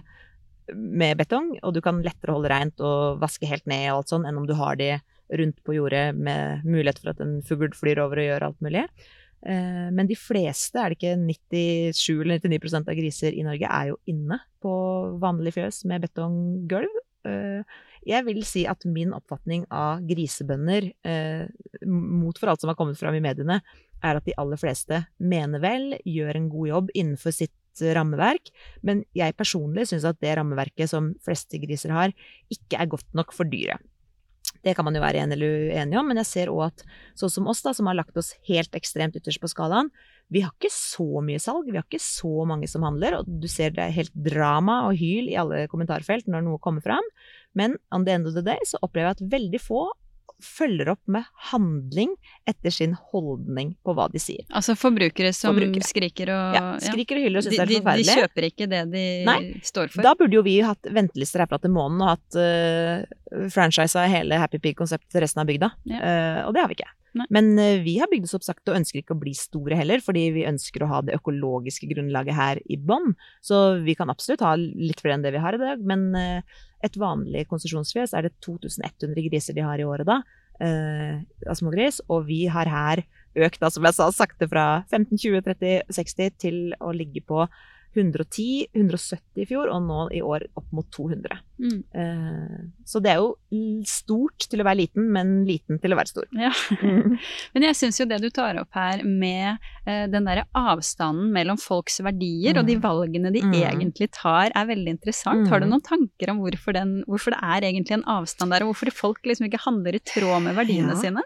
[0.72, 4.24] med betong, og du kan lettere holde reint og vaske helt ned og alt sånn,
[4.28, 4.94] enn om du har de
[5.34, 8.84] rundt på jordet med mulighet for at en fugl flyr over og gjør alt mulig.
[9.44, 13.90] Eh, men de fleste, er det ikke 97 eller 99% av griser i Norge, er
[13.92, 14.74] jo inne på
[15.20, 17.00] vanlig fjøs med betonggulv.
[17.28, 21.44] Eh, jeg vil si at min oppfatning av grisebønder, eh,
[21.88, 23.60] mot for alt som har kommet fram i mediene,
[24.04, 27.54] er at de aller fleste mener vel, gjør en god jobb innenfor sitt
[27.96, 28.52] rammeverk,
[28.86, 32.14] men jeg personlig syns at det rammeverket som fleste griser har,
[32.52, 33.82] ikke er godt nok for dyret.
[34.64, 36.84] Det kan man jo være enig eller uenig om, men jeg ser òg at
[37.18, 39.90] sånn som oss, da, som har lagt oss helt ekstremt ytterst på skalaen,
[40.32, 43.48] vi har ikke så mye salg, vi har ikke så mange som handler, og du
[43.50, 47.04] ser det er helt drama og hyl i alle kommentarfelt når noe kommer fram,
[47.52, 49.84] men on the end of the day så opplever jeg at veldig få
[50.44, 52.12] følger opp med handling
[52.48, 54.44] etter sin holdning på hva de sier.
[54.54, 55.86] Altså forbrukere som Forbrukere.
[55.88, 58.82] skriker og Ja, skriker og hyller og De, det er de, de kjøper ikke det
[58.92, 60.04] de Nei, står for.
[60.06, 64.60] Da burde jo vi hatt ventelister herfra til månen og hatt uh, franchisa hele Happy
[64.62, 65.72] Pig-konseptet til resten av bygda.
[65.90, 66.00] Ja.
[66.04, 66.92] Uh, og det har vi ikke.
[67.14, 70.02] Men eh, vi har bygd oss opp sakte og ønsker ikke å bli store heller,
[70.02, 73.14] fordi vi ønsker å ha det økologiske grunnlaget her i bånn.
[73.44, 76.62] Så vi kan absolutt ha litt flere enn det vi har i dag, men eh,
[76.84, 80.20] et vanlig konsesjonsfjes er det 2100 griser de har i året da,
[80.64, 85.16] eh, av smågris, og vi har her økt, da, som jeg sa, sakte fra 15,
[85.18, 87.46] 20, 30, 60 til å ligge på
[87.96, 91.38] 110, 170 i fjor, og nå i år opp mot 200.
[91.62, 91.84] Mm.
[91.94, 93.36] Eh, så det er jo
[93.86, 96.26] stort til å være liten, men liten til å være stor.
[96.34, 96.50] Ja.
[97.54, 101.58] Men jeg syns jo det du tar opp her med eh, den derre avstanden mellom
[101.60, 102.82] folks verdier og de Mm.
[102.82, 103.52] valgene de Mm.
[103.54, 105.48] egentlig tar, er veldig interessant.
[105.48, 105.70] Har du Mm.
[105.76, 109.22] noen tanker om hvorfor, den, hvorfor det er egentlig en avstand der, og hvorfor folk
[109.24, 111.00] liksom ikke handler i tråd med verdiene Ja.
[111.00, 111.22] sine?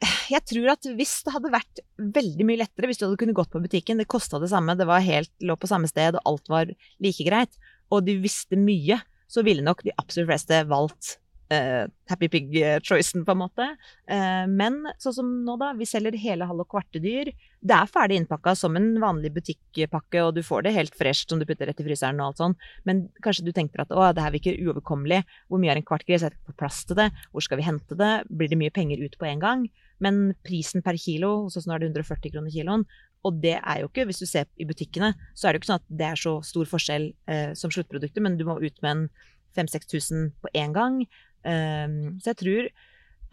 [0.00, 1.82] Jeg tror at hvis det hadde vært
[2.16, 4.88] veldig mye lettere, hvis du hadde kunnet gått på butikken, det kosta det samme, det
[4.88, 6.70] var helt, lå på samme sted, og alt var
[7.02, 7.58] like greit,
[7.92, 11.18] og du visste mye, så ville nok de absolutt fleste valgt
[11.52, 13.66] uh, Happy Pig-choicen, på en måte.
[14.10, 17.32] Uh, men sånn som nå, da, vi selger hele halv- og kvartedyr.
[17.60, 21.42] Det er ferdig innpakka som en vanlig butikkpakke, og du får det helt fresht som
[21.42, 22.56] du putter rett i fryseren og alt sånn.
[22.88, 25.22] Men kanskje du tenker at å, det her virker uoverkommelig.
[25.50, 26.24] Hvor mye er en kvart gris?
[26.24, 27.10] Jeg har plass til det.
[27.34, 28.14] Hvor skal vi hente det?
[28.30, 29.70] Blir det mye penger ut på en gang?
[30.04, 32.86] Men prisen per kilo, hos oss nå er det 140 kroner kiloen.
[33.28, 35.72] Og det er jo ikke, hvis du ser i butikkene, så er det jo ikke
[35.72, 38.90] sånn at det er så stor forskjell eh, som sluttproduktet, men du må ut med
[38.94, 39.04] en
[39.58, 41.02] 5000-6000 på én gang.
[41.44, 42.70] Um, så jeg tror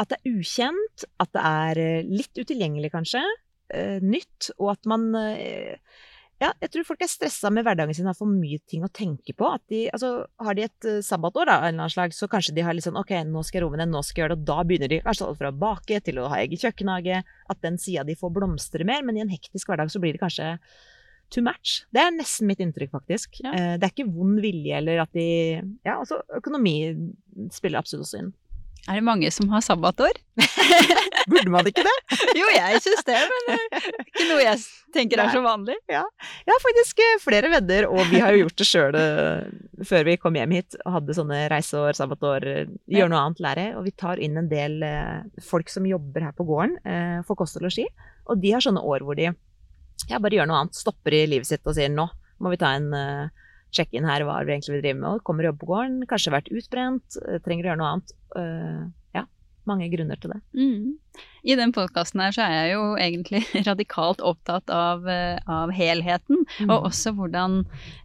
[0.01, 3.23] at det er ukjent, at det er eh, litt utilgjengelig kanskje,
[3.73, 5.79] eh, nytt, og at man eh,
[6.37, 9.33] ja, jeg tror folk er stressa med hverdagen sin, har for mye ting å tenke
[9.33, 9.47] på.
[9.57, 10.11] At de, altså,
[10.45, 12.77] har de et uh, sabbatår, da, av en eller annen slag, så kanskje de har
[12.77, 14.51] litt sånn ok, nå skal jeg roe meg ned, nå skal jeg gjøre det, og
[14.51, 17.81] da begynner de kanskje alt fra å bake til å ha egen kjøkkenhage, at den
[17.81, 20.53] sida de får blomstre mer, men i en hektisk hverdag så blir det kanskje
[21.33, 21.81] too much.
[21.91, 23.41] Det er nesten mitt inntrykk, faktisk.
[23.43, 23.51] Ja.
[23.57, 25.27] Eh, det er ikke vond vilje eller at de
[25.83, 26.77] Ja, altså, økonomi
[27.53, 28.35] spiller absolutt også inn.
[28.87, 30.15] Er det mange som har sabbatår?
[31.31, 31.95] Burde man ikke det?
[32.39, 34.61] jo, jeg syns det, men eh, ikke noe jeg
[34.95, 35.75] tenker er så vanlig.
[35.91, 38.97] Jeg har faktisk eh, flere venner, og vi har jo gjort det sjøl
[39.87, 42.47] før vi kom hjem hit og hadde sånne reiseår, sabbatår,
[42.87, 43.65] gjør gjøre noe annet, lære.
[43.79, 47.39] Og vi tar inn en del eh, folk som jobber her på gården eh, for
[47.39, 47.87] kost og losji.
[48.31, 51.49] Og de har sånne år hvor de ja, bare gjør noe annet, stopper i livet
[51.49, 52.91] sitt og sier nå må vi ta en
[53.67, 56.33] eh, check-in her, hva vi egentlig vil drive med, kommer og jobber på gården, kanskje
[56.33, 58.11] vært utbrent, eh, trenger å gjøre noe annet.
[58.37, 59.25] Eh, ja,
[59.67, 60.41] mange grunner til det.
[60.55, 60.95] Mm.
[61.47, 66.45] I den podkasten her så er jeg jo egentlig radikalt opptatt av, eh, av helheten,
[66.61, 66.69] Mm.
[66.71, 67.57] og også hvordan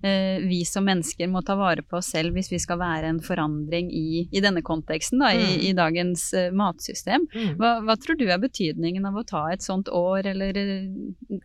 [0.03, 3.89] vi som mennesker må ta vare på oss selv hvis vi skal være en forandring
[3.95, 5.63] i, i denne konteksten, da, i, Mm.
[5.69, 7.27] i dagens eh, matsystem.
[7.33, 7.57] Mm.
[7.61, 10.59] Hva, hva tror du er betydningen av å ta et sånt år, eller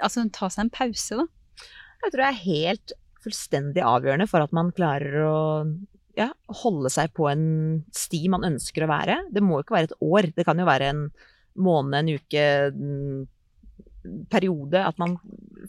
[0.01, 1.27] altså ta seg en pause, da?
[2.03, 2.91] Jeg tror det er helt
[3.27, 5.37] fullstendig avgjørende for at man klarer å
[6.17, 6.31] ja,
[6.63, 7.47] holde seg på en
[7.95, 9.21] sti man ønsker å være.
[9.33, 11.01] Det må jo ikke være et år, det kan jo være en
[11.57, 13.27] måned, en uke, en
[14.31, 14.81] periode.
[14.81, 15.17] At man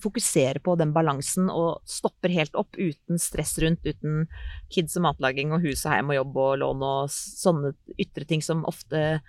[0.02, 4.24] fokuserer på den balansen og stopper helt opp uten stress rundt, uten
[4.72, 8.44] kids og matlaging og hus og hjem og jobb og lån og sånne ytre ting
[8.44, 9.20] som ofte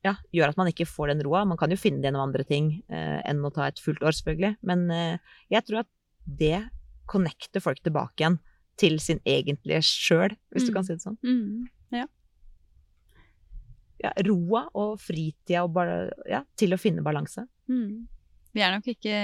[0.00, 1.44] ja, gjør at man ikke får den roa.
[1.48, 4.16] Man kan jo finne det gjennom andre ting eh, enn å ta et fullt år,
[4.16, 4.56] selvfølgelig.
[4.66, 5.90] Men eh, jeg tror at
[6.24, 6.56] det
[7.10, 8.38] connecter folk tilbake igjen
[8.80, 10.74] til sin egentlige sjøl, hvis du Mm.
[10.78, 11.18] kan si det sånn.
[11.26, 11.68] Mm.
[14.00, 17.42] Ja, roa og fritida og bare, ja, til å finne balanse.
[17.68, 18.06] Mm.
[18.56, 19.18] Vi er nok ikke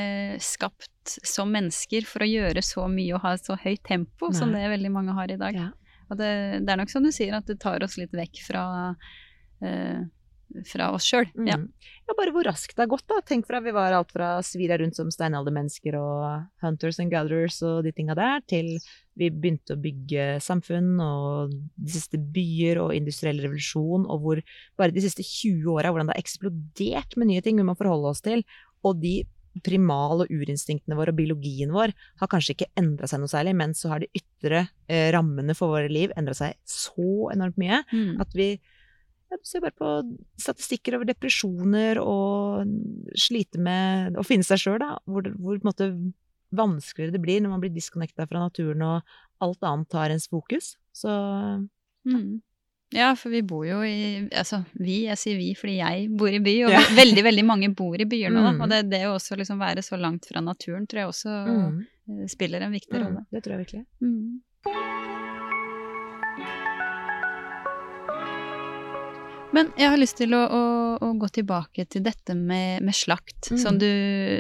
[0.45, 4.67] skapt som mennesker for å gjøre så mye og ha så høyt tempo som det
[4.69, 5.57] veldig mange har i dag.
[5.57, 5.71] Ja.
[6.11, 6.29] Og det,
[6.67, 8.67] det er nok som du sier, at det tar oss litt vekk fra,
[9.65, 10.05] eh,
[10.71, 11.27] fra oss sjøl.
[11.47, 11.57] Ja.
[11.59, 11.67] Mm.
[12.07, 13.19] ja, bare hvor raskt det har gått, da.
[13.27, 17.83] Tenk fra vi var alt fra svira rundt som steinaldermennesker og hunters and gatherers og
[17.85, 18.77] de tinga der, til
[19.17, 24.43] vi begynte å bygge samfunn og de siste byer og industriell revolusjon, og hvor
[24.79, 28.13] bare de siste 20 åra hvordan det har eksplodert med nye ting vi må forholde
[28.13, 28.45] oss til.
[28.85, 29.23] Og de
[29.65, 33.73] primal- og urinstinktene våre og biologien vår har kanskje ikke endra seg noe særlig, men
[33.73, 38.21] så har de ytre eh, rammene for våre liv endra seg så enormt mye Mm.
[38.21, 38.61] at vi
[39.31, 39.93] ja, ser bare på
[40.41, 42.67] statistikker over depresjoner og
[43.19, 44.97] slite med å finne seg sjøl, da.
[45.09, 45.91] Hvor, hvor måte
[46.57, 50.77] vanskeligere det blir når man blir disconnecta fra naturen og alt annet tar ens fokus.
[50.95, 51.11] Så
[52.07, 52.41] Mm.
[52.95, 56.39] Ja, for vi bor jo i Altså vi, jeg sier vi fordi jeg bor i
[56.39, 56.85] by, og Ja.
[57.03, 58.45] veldig, veldig mange bor i byer nå.
[58.55, 58.61] Mm.
[58.63, 61.83] Og det, det å også liksom være så langt fra naturen tror jeg også mm,
[62.31, 63.27] spiller en viktig rolle.
[63.27, 65.06] mm, det tror jeg virkelig.
[69.55, 70.63] Men jeg har lyst til å, å,
[71.03, 73.59] å gå tilbake til dette med, med slakt, Mm.
[73.63, 73.91] som, du,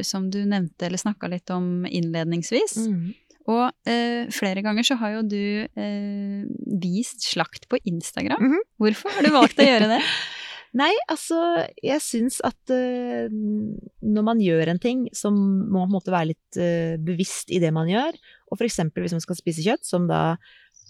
[0.03, 2.75] som du nevnte eller snakka litt om innledningsvis.
[2.90, 3.14] Mm.
[3.47, 6.40] Og eh, flere ganger så har jo du eh,
[6.83, 8.42] vist slakt på Instagram.
[8.42, 8.64] Mhm.
[8.83, 10.01] Hvorfor har du valgt å gjøre det?
[10.77, 11.38] Nei, altså,
[11.81, 16.12] jeg syns at uh, når man gjør en ting, så må man på en måte
[16.12, 18.19] være litt uh, bevisst i det man gjør.
[18.51, 20.35] Og for eksempel hvis man skal spise kjøtt, som da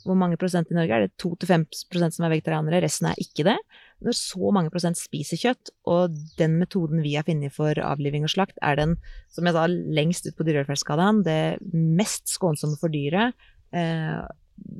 [0.06, 0.96] hvor mange prosent i Norge?
[0.96, 3.56] Er det 2-5 prosent som er vegetarianere, resten er ikke det?
[4.04, 8.32] Når så mange prosent spiser kjøtt, og den metoden vi har funnet for avliving og
[8.34, 8.96] slakt, er den,
[9.32, 13.36] som jeg sa, lengst ut på dyrevelferdsskalaen, det mest skånsomme for dyret
[13.72, 14.20] eh,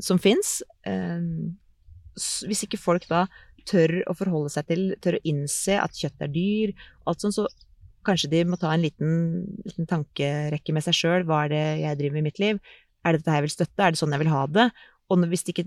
[0.05, 0.59] som fins.
[0.87, 1.25] Eh,
[2.17, 3.25] hvis ikke folk da
[3.67, 6.75] tør å forholde seg til, tør å innse at kjøtt er dyr,
[7.09, 7.49] alt sånt, så
[8.07, 9.17] kanskje de må ta en liten,
[9.67, 11.25] liten tankerekke med seg sjøl.
[11.27, 12.61] Hva er det jeg driver med i mitt liv?
[13.03, 13.83] Er det dette jeg vil støtte?
[13.83, 14.69] Er det sånn jeg vil ha det?
[15.11, 15.67] Og hvis de ikke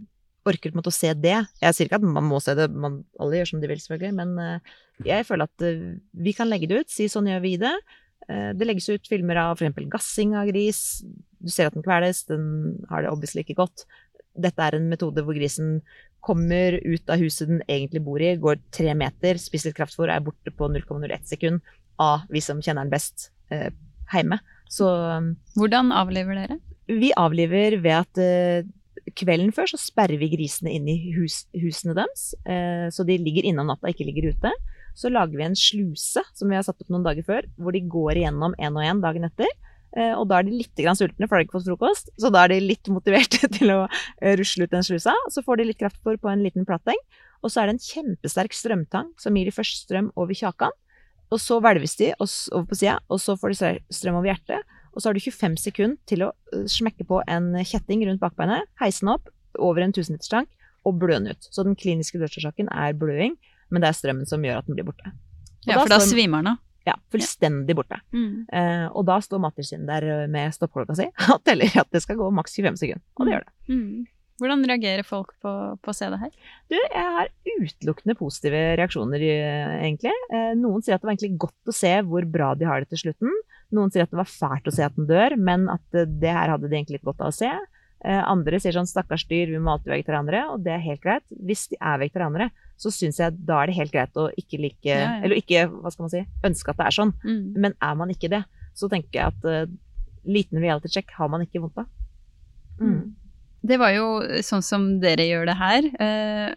[0.49, 2.67] orker på en måte å se det Jeg sier ikke at man må se det,
[2.71, 5.87] man, alle gjør som de vil, selvfølgelig, men uh, jeg føler at uh,
[6.25, 7.73] vi kan legge det ut, si sånn gjør vi det.
[8.29, 9.87] Uh, det legges ut filmer av f.eks.
[9.91, 10.83] gassing av gris.
[11.39, 12.45] Du ser at den kveles, den
[12.91, 13.85] har det obviously ikke godt.
[14.39, 15.79] Dette er en metode hvor grisen
[16.25, 20.23] kommer ut av huset den egentlig bor i, går tre meter, spiser litt kraftfôr, er
[20.23, 21.63] borte på 0,01 sekund
[21.99, 23.29] av vi som kjenner den best,
[24.11, 24.37] hjemme.
[24.69, 24.87] Så
[25.55, 26.59] Hvordan avliver dere?
[26.91, 28.19] Vi avliver ved at
[29.17, 33.47] kvelden før så sperrer vi grisene inn i hus, husene deres, eh, så de ligger
[33.47, 34.51] inne om natta, ikke ligger ute.
[34.97, 37.83] Så lager vi en sluse som vi har satt opp noen dager før, hvor de
[37.87, 39.49] går igjennom én og én dagen etter.
[39.97, 42.11] Eh, og da er de litt grann sultne, for de har ikke fått frokost.
[42.21, 45.15] Så da er de litt motiverte til å eh, rusle ut den slusa.
[45.33, 46.99] Så får de litt kraftfôr på en liten platteng.
[47.41, 50.75] Og så er det en kjempesterk strømtang som gir de først strøm over kjakan.
[51.29, 54.77] Og så hvelves de over på sida, og så får de strøm over hjertet.
[54.93, 58.69] Og så har du 25 sekunder til å øh, smekke på en kjetting rundt bakbeinet,
[58.81, 60.49] heise den opp over en 1000-literstank
[60.87, 61.49] og blø den ut.
[61.51, 63.35] Så den kliniske dødsårsaken er bløing,
[63.69, 65.13] men det er strømmen som gjør at den blir borte.
[65.67, 66.61] Og ja, for da, da svimer den av?
[66.87, 67.99] Ja, fullstendig borte.
[68.15, 68.45] Mm.
[68.49, 72.17] Uh, og da står Mattilsynet der øh, med stoppeklokka si og teller at det skal
[72.19, 73.03] gå maks 25 sekunder.
[73.19, 73.53] Og det gjør det.
[73.73, 74.07] Mm.
[74.39, 75.51] Hvordan reagerer folk på,
[75.83, 76.31] på, å se det her?
[76.71, 79.25] Du, jeg har utelukkende positive reaksjoner,
[79.81, 80.15] egentlig.
[80.31, 82.93] Uh, noen sier at det var egentlig godt å se hvor bra de har det
[82.93, 83.35] til slutten.
[83.75, 86.31] Noen sier at det var fælt å se at den dør, men at eh, det
[86.33, 87.51] her hadde de egentlig litt godt av å se.
[87.99, 91.03] Eh, andre sier sånn 'stakkars dyr, vi må alltid være vegetarianere', og det er helt
[91.03, 91.25] greit.
[91.35, 94.87] Hvis de er vegetarianere, så syns jeg da er det helt greit å ikke like
[94.87, 95.11] ja, ja.
[95.19, 97.13] Eller ikke, hva skal man si, ønske at det er sånn.
[97.27, 97.43] Mm.
[97.59, 98.41] Men er man ikke det,
[98.73, 99.73] så tenker jeg at uh,
[100.23, 101.89] liten reality check har man ikke vondt av.
[102.79, 103.01] Mm.
[103.67, 104.07] Det var jo
[104.47, 105.89] sånn som dere gjør det her.
[105.99, 106.55] Uh,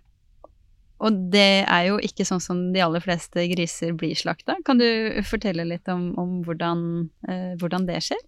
[1.02, 4.56] og det er jo ikke sånn som de aller fleste griser blir slakta.
[4.66, 4.86] Kan du
[5.26, 6.84] fortelle litt om, om hvordan,
[7.28, 8.22] eh, hvordan, det skjer?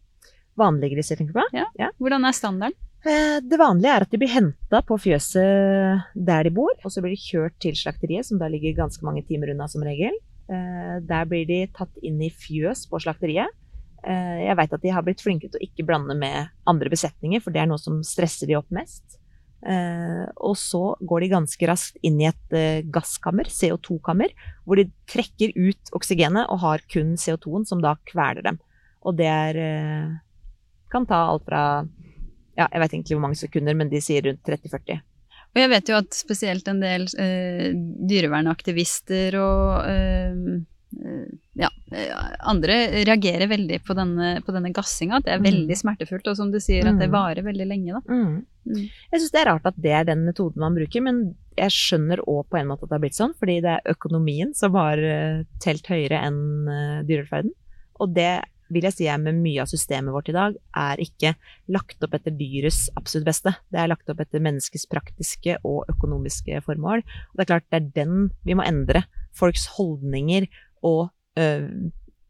[0.59, 1.47] Vanlige griser, tenker du på?
[1.55, 1.69] Ja.
[1.79, 1.93] ja.
[2.03, 2.79] Hvordan er standarden?
[3.05, 7.03] Eh, det vanlige er at de blir henta på fjøset der de bor, og så
[7.05, 10.17] blir de kjørt til slakteriet, som da ligger ganske mange timer unna som regel.
[10.51, 13.53] Eh, der blir de tatt inn i fjøs på slakteriet.
[14.05, 17.45] Eh, jeg veit at de har blitt flinke til å ikke blande med andre besetninger,
[17.45, 19.21] for det er noe som stresser de opp mest.
[19.65, 24.35] Uh, og så går de ganske raskt inn i et uh, gasskammer, CO2-kammer,
[24.69, 28.61] hvor de trekker ut oksygenet og har kun CO2-en, som da kveler dem.
[29.09, 30.13] Og det er uh,
[30.93, 31.63] Kan ta alt fra
[32.55, 35.01] Ja, jeg vet egentlig hvor mange sekunder, men de sier rundt 30-40.
[35.55, 37.07] Og jeg vet jo at spesielt en del
[38.11, 39.87] dyrevernaktivister og
[41.59, 41.71] ja,
[42.43, 45.19] andre reagerer veldig på denne, på denne gassinga.
[45.19, 45.47] At det er mm.
[45.47, 47.15] veldig smertefullt, og som du sier, at det mm.
[47.15, 48.01] varer veldig lenge.
[48.01, 48.03] da.
[48.11, 48.43] Mm.
[48.65, 48.87] Mm.
[48.89, 51.21] Jeg syns det er rart at det er den metoden man bruker, men
[51.59, 54.55] jeg skjønner òg på en måte at det har blitt sånn, fordi det er økonomien
[54.57, 57.55] som har uh, telt høyere enn uh, dyrevelferden.
[58.03, 58.33] Og det
[58.73, 61.35] vil jeg si er med mye av systemet vårt i dag, er ikke
[61.75, 63.53] lagt opp etter dyrets absolutt beste.
[63.71, 67.05] Det er lagt opp etter menneskets praktiske og økonomiske formål.
[67.05, 69.05] Og det er klart det er den vi må endre.
[69.37, 70.49] Folks holdninger
[70.87, 71.69] og øh,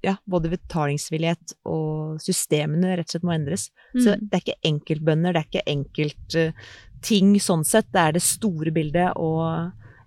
[0.04, 3.68] ja, både betalingsvillighet og systemene rett og slett må endres.
[3.94, 4.00] Mm.
[4.00, 7.90] Så det er ikke enkeltbønder, det er ikke enkeltting uh, sånn sett.
[7.94, 9.42] Det er det store bildet og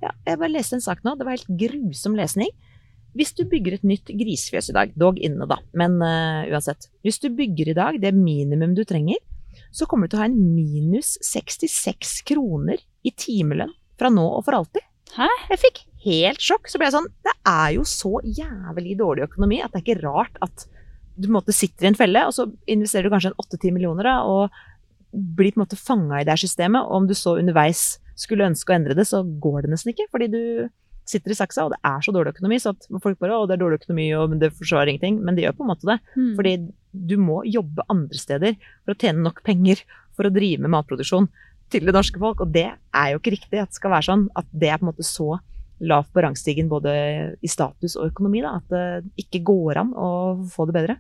[0.03, 2.51] ja, jeg bare leste en sak nå, det var helt grusom lesning.
[3.17, 6.91] Hvis du bygger et nytt grisefjøs i dag, dog inne da, men uh, uansett.
[7.05, 9.17] Hvis du bygger i dag det minimum du trenger,
[9.73, 14.45] så kommer du til å ha en minus 66 kroner i timelønn fra nå og
[14.45, 14.86] for alltid.
[15.17, 15.27] Hæ?
[15.51, 16.72] Jeg fikk helt sjokk.
[16.72, 20.02] Så ble jeg sånn Det er jo så jævlig dårlig økonomi at det er ikke
[20.08, 20.67] rart at
[21.17, 23.72] du på en måte sitter i en felle, og så investerer du kanskje en åtte-ti
[23.74, 24.54] millioner da, og
[25.12, 26.86] blir på en måte fanga i det her systemet.
[26.86, 30.06] Og om du så underveis skulle ønske å endre det, så går det nesten ikke.
[30.13, 30.43] Fordi du
[31.08, 32.60] sitter i saksa, og det er så dårlig økonomi.
[32.62, 35.22] Så at folk bare 'Å, det er dårlig økonomi, og det forsvarer ingenting'.
[35.24, 36.00] Men det gjør på en måte det.
[36.15, 36.36] Mm.
[36.36, 36.54] Fordi
[36.93, 39.82] du må jobbe andre steder for å tjene nok penger
[40.15, 41.30] for å drive med matproduksjon
[41.72, 42.41] til det norske folk.
[42.41, 44.30] Og det er jo ikke riktig at det skal være sånn.
[44.36, 45.39] At det er på en måte så
[45.79, 46.91] lavt på rangstigen både
[47.41, 48.41] i status og økonomi.
[48.43, 50.09] Da, at det ikke går an å
[50.49, 50.97] få det bedre.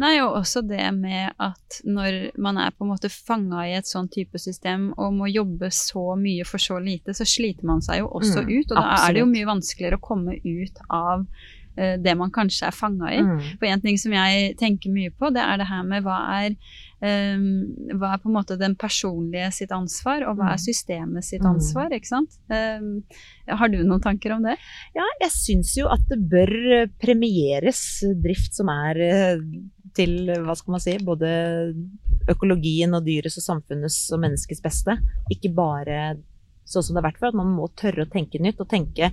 [0.00, 3.90] Nei, og også det med at når man er på en måte fanga i et
[3.90, 8.04] sånn type system og må jobbe så mye for så lite, så sliter man seg
[8.04, 8.68] jo også mm, ut.
[8.68, 9.06] Og da absolutt.
[9.08, 11.26] er det jo mye vanskeligere å komme ut av
[11.76, 13.24] eh, det man kanskje er fanga i.
[13.26, 13.42] Mm.
[13.56, 16.54] For en ting som jeg tenker mye på, det er det her med hva er,
[17.00, 20.64] hva er på en måte den personlige sitt ansvar, og hva er Mm.
[20.66, 21.54] systemet sitt Mm.
[21.54, 22.38] ansvar, ikke sant?
[22.50, 24.58] Eh, har du noen tanker om det?
[24.94, 29.38] Ja, jeg syns jo at det bør eh, premieres drift som er eh,
[29.94, 31.74] til, hva skal man si, både
[32.28, 34.98] økologien og dyrets og samfunnets og menneskets beste.
[35.32, 36.18] Ikke bare
[36.66, 39.12] sånn som det har vært før, at man må tørre å tenke nytt og tenke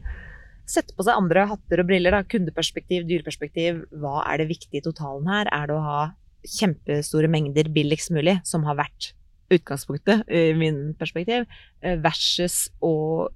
[0.67, 2.23] Sette på seg andre hatter og briller, da.
[2.27, 3.85] Kundeperspektiv, dyreperspektiv.
[4.01, 5.47] Hva er det viktige i totalen her?
[5.47, 6.01] Er det å ha
[6.45, 9.11] kjempestore mengder billigst mulig, som har vært
[9.53, 11.47] utgangspunktet i min perspektiv,
[11.81, 13.27] eh, versus å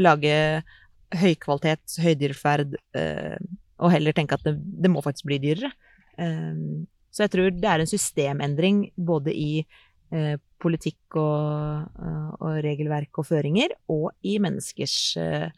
[0.00, 0.62] lage
[1.20, 3.36] høykvalitet, høydyreferd, eh,
[3.80, 5.72] og heller tenke at det, det må faktisk bli dyrere.
[6.18, 9.64] Eh, så jeg tror det er en systemendring både i
[10.14, 15.48] eh, politikk og, eh, og regelverk og føringer, og i menneskers eh,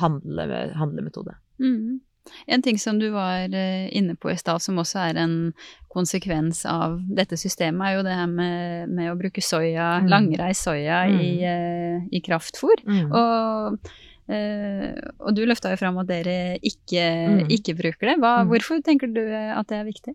[0.00, 0.46] handle,
[0.76, 1.36] handlemetode.
[1.62, 2.00] Mm.
[2.48, 5.52] En ting som du var eh, inne på i stad, som også er en
[5.92, 10.08] konsekvens av dette systemet, er jo det her med, med å bruke soya, Mm.
[10.12, 11.20] langreist soya Mm.
[11.20, 12.82] i, eh, i kraftfôr.
[13.12, 13.90] Og, eh,
[14.28, 17.50] og du løfta jo fram at dere ikke, Mm.
[17.54, 18.14] ikke bruker det.
[18.18, 18.48] Hva, Mm.
[18.50, 20.14] Hvorfor tenker du at det er viktig?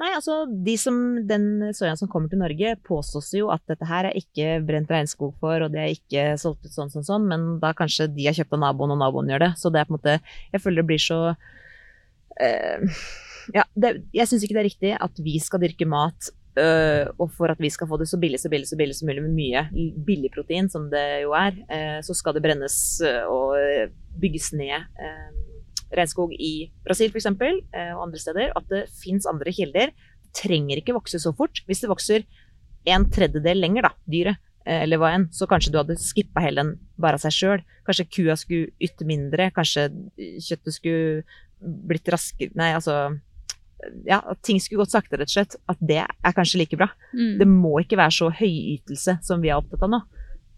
[0.00, 4.06] Nei, altså de som, den soyaen som kommer til Norge, påstås jo at dette her
[4.06, 7.60] er ikke brent regnskog for, og det er ikke solgt ut sånn, sånn, sånn, men
[7.60, 9.52] da kanskje de har kjøpt av naboen, og naboen gjør det.
[9.60, 10.20] Så det er på en måte
[10.52, 11.36] Jeg føler det blir så
[12.40, 12.80] eh,
[13.54, 16.30] Ja, det, jeg syns ikke det er riktig at vi skal dyrke mat
[16.62, 19.24] og for at vi skal få det så billig så billig så billig som mulig
[19.24, 19.62] med mye
[20.06, 24.76] billig protein, som det jo er, eh, så skal det brennes øh, og bygges ned
[24.78, 25.32] eh,
[25.94, 27.28] regnskog i Brasil f.eks.
[27.30, 28.52] Eh, og andre steder.
[28.58, 29.92] At det fins andre kilder.
[30.34, 31.62] Trenger ikke vokse så fort.
[31.68, 32.26] Hvis det vokser
[32.90, 36.62] en tredjedel lenger, da, dyret, eh, eller hva enn, så kanskje du hadde skippa hele
[36.62, 37.66] den bare av seg sjøl.
[37.86, 39.88] Kanskje kua skulle ytte mindre, kanskje
[40.18, 41.24] kjøttet skulle
[41.64, 43.14] blitt raskere Nei, altså
[44.06, 45.56] ja, at ting skulle gått sakte, rett og slett.
[45.70, 46.88] At det er kanskje like bra.
[47.12, 47.38] Mm.
[47.40, 50.02] Det må ikke være så høyytelse som vi er opptatt av nå.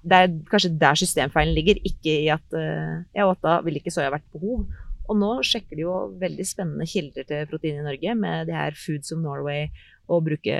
[0.06, 3.80] Det er kanskje der systemfeilen ligger, ikke i at uh, ja, og at da ville
[3.80, 4.66] ikke soya vært behov.
[5.06, 8.78] Og nå sjekker de jo veldig spennende kilder til protein i Norge med det her
[8.78, 9.66] Foods of Norway,
[10.06, 10.56] og bruke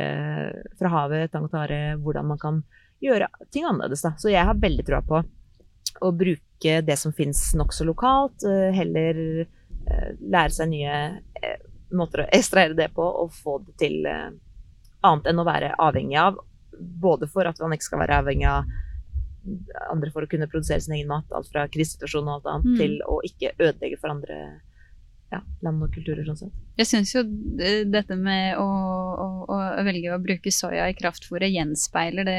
[0.78, 2.60] fra havet, tang og tare, hvordan man kan
[3.02, 4.02] gjøre ting annerledes.
[4.02, 4.14] Da.
[4.18, 5.22] Så jeg har veldig troa på
[6.02, 10.96] å bruke det som fins nokså lokalt, uh, heller uh, lære seg nye
[11.42, 11.58] eh,
[11.94, 14.30] måter å ekstrahere det på og få det til eh,
[15.06, 16.38] annet enn å være avhengig av.
[16.76, 18.64] Både for at man ikke skal være avhengig av
[19.90, 22.76] andre for å kunne produsere sin egen mat, alt fra krisesituasjon og alt annet, Mm.
[22.80, 24.60] til å ikke ødelegge for andre
[25.32, 26.24] ja, land og kulturer.
[26.24, 26.52] sånn sett.
[26.78, 27.20] Jeg syns jo
[27.58, 32.36] eh, dette med å, å, å velge å bruke soya i kraftfôret gjenspeiler det,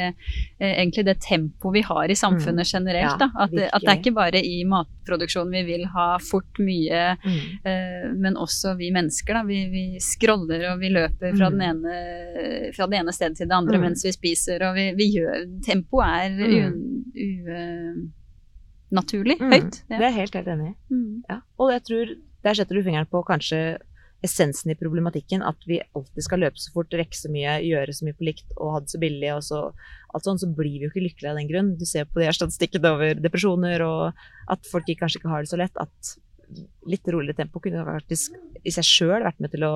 [0.60, 3.18] eh, egentlig det tempoet vi har i samfunnet generelt.
[3.18, 3.20] Mm.
[3.20, 3.30] Ja, da.
[3.44, 7.40] At, det- at det er ikke bare i matproduksjonen vi vil ha fort mye, Mm.
[7.66, 9.34] eh, men også vi mennesker.
[9.34, 9.44] Da.
[9.44, 11.58] Vi, vi scroller og vi løper fra, Mm.
[11.58, 13.82] den ene, fra det ene stedet til det andre Mm.
[13.90, 18.12] mens vi spiser, og vi, vi gjør Tempoet er Mm.
[18.92, 19.52] unaturlig Mm.
[19.52, 19.84] høyt.
[19.90, 21.24] Det er jeg helt, helt enig i.
[21.30, 21.42] Ja.
[21.60, 22.16] Og jeg tror
[22.48, 23.78] der setter du fingeren på kanskje
[24.26, 25.44] essensen i problematikken.
[25.46, 28.56] At vi alltid skal løpe så fort, rekke så mye, gjøre så mye på likt
[28.56, 29.32] og ha det så billig.
[29.36, 29.62] og så,
[30.16, 31.74] alt sånn, så blir vi jo ikke lykkelige av den grunn.
[31.80, 34.24] Du ser på de her statistikkene over depresjoner og
[34.54, 35.78] at folk kanskje ikke har det så lett.
[35.78, 36.16] At
[36.88, 39.74] litt roligere tempo kunne faktisk i seg sjøl vært med til å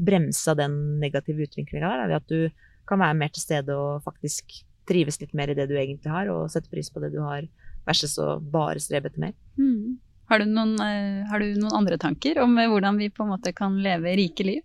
[0.00, 2.10] bremse den negative utviklinga der.
[2.10, 4.60] Ved at du kan være mer til stede og faktisk
[4.90, 7.44] trives litt mer i det du egentlig har, og sette pris på det du har,
[7.86, 9.34] versus å bare strebe etter mer.
[9.60, 10.00] Mm.
[10.30, 13.32] Har, du noen, eh, har du noen andre tanker om eh, hvordan vi på en
[13.32, 14.60] måte kan leve rike liv?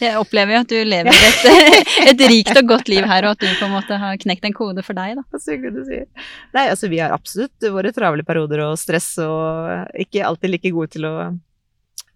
[0.00, 1.44] Jeg opplever jo at du lever et,
[2.10, 4.56] et rikt og godt liv her, og at du på en måte har knekt en
[4.56, 5.14] kode for deg.
[5.20, 5.38] da.
[5.38, 6.26] Så hyggelig du sier.
[6.56, 10.94] Nei, altså vi har absolutt våre travle perioder og stress, og ikke alltid like gode
[10.96, 11.14] til å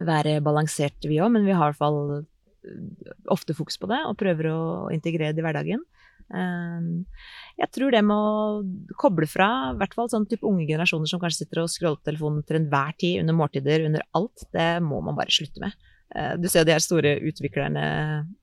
[0.01, 2.03] være balanserte vi òg, men vi har i hvert fall
[3.31, 4.61] ofte fokus på det, og prøver å
[4.95, 5.87] integrere det i hverdagen.
[6.31, 7.05] Um,
[7.59, 11.21] Jeg tror det med å koble fra, i hvert fall sånn type unge generasjoner som
[11.21, 15.01] kanskje sitter og scroller på telefonen til enhver tid, under måltider, under alt, det må
[15.05, 15.75] man bare slutte med.
[16.15, 17.85] Eh, Du ser de her store utviklerne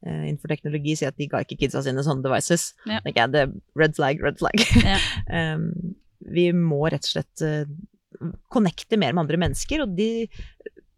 [0.05, 2.73] eh, innenfor teknologi sier at de ga ikke kidsa sine sånne devices.
[2.85, 3.01] Ja.
[3.07, 4.67] jeg, det er red flag, red flag.
[4.83, 4.99] Ja.
[5.55, 5.71] um,
[6.37, 7.69] vi må rett og slett eh,
[8.51, 10.27] connecte mer med andre mennesker, og de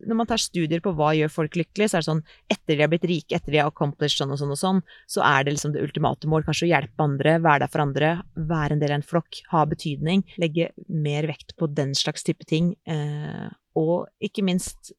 [0.08, 2.84] når man tar studier på hva gjør folk lykkelige, så er det sånn etter de
[2.84, 4.82] har blitt rike, etter de har accomplished sånn og sånn og sånn,
[5.12, 6.46] så er det liksom det ultimate mål.
[6.48, 8.14] Kanskje å hjelpe andre, være der for andre,
[8.50, 10.24] være en del av en flokk, ha betydning.
[10.42, 12.74] Legge mer vekt på den slags type ting.
[12.90, 14.94] Eh, og ikke minst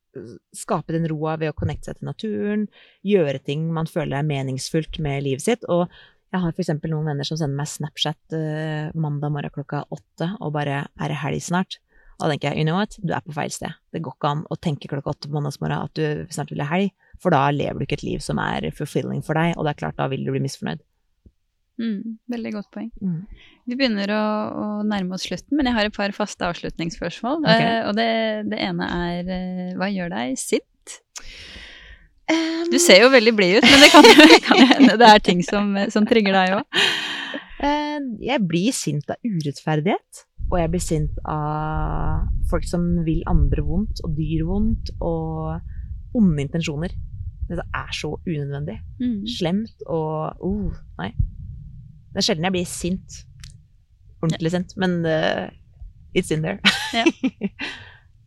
[0.57, 2.65] skape den roa ved å connecte seg til naturen,
[3.07, 5.67] gjøre ting man føler er meningsfullt med livet sitt.
[5.71, 5.87] Og
[6.31, 6.73] jeg har f.eks.
[6.87, 11.23] noen venner som sender meg Snapchat eh, mandag morgen klokka åtte og bare 'er det
[11.25, 11.81] helg snart?'
[12.21, 13.73] Da tenker jeg, you know what, du er på feil sted.
[13.95, 16.69] Det går ikke an å tenke klokka åtte på mandagsmorgen at du snart vil ha
[16.69, 19.75] helg, for da lever du ikke et liv som er fulfilling for deg, og det
[19.75, 20.85] er klart, da vil du bli misfornøyd.
[21.81, 22.91] Mm, veldig godt poeng.
[23.01, 23.23] Mm.
[23.71, 27.41] Vi begynner å, å nærme oss slutten, men jeg har et par faste avslutningsspørsmål.
[27.41, 27.69] Okay.
[27.71, 28.11] Uh, og det,
[28.53, 30.99] det ene er uh, hva gjør deg sint?
[32.71, 33.89] Du ser jo veldig blid ut, men det
[34.45, 36.83] kan jo hende det er ting som, som trigger deg òg.
[37.61, 37.99] Uh,
[38.31, 44.03] Jeg blir sint av urettferdighet, og jeg blir sint av folk som vil andre vondt,
[44.05, 46.95] og dyr vondt, og onde intensjoner.
[47.51, 48.77] Det er så unødvendig.
[49.01, 49.27] Mm.
[49.27, 51.11] Slemt og uh, Nei.
[52.11, 53.21] Det er sjelden jeg blir sint.
[54.23, 54.75] Ordentlig sint.
[54.79, 55.47] Men uh,
[56.15, 56.59] it's in there.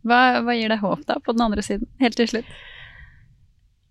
[0.03, 1.87] Hva, hva gir deg håp, da, på den andre siden?
[2.03, 2.47] Helt til slutt.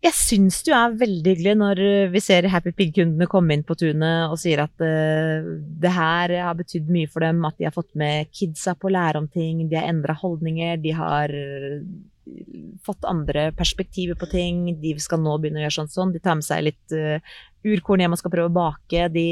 [0.02, 3.62] Jeg syns det jo er veldig hyggelig når eh, vi ser Happy Pig-kundene komme inn
[3.62, 5.46] på tunet og sier at uh,
[5.78, 8.92] det her har betydd mye for dem, at de har fått med kidsa på å
[8.96, 11.84] lære om ting, de har endra holdninger, de har eh,
[12.82, 16.40] fått andre perspektiver på ting, de skal nå begynne å gjøre sånn sånn, de tar
[16.40, 17.38] med seg litt uh,
[17.70, 19.26] urkorn hjem og skal prøve å bake, de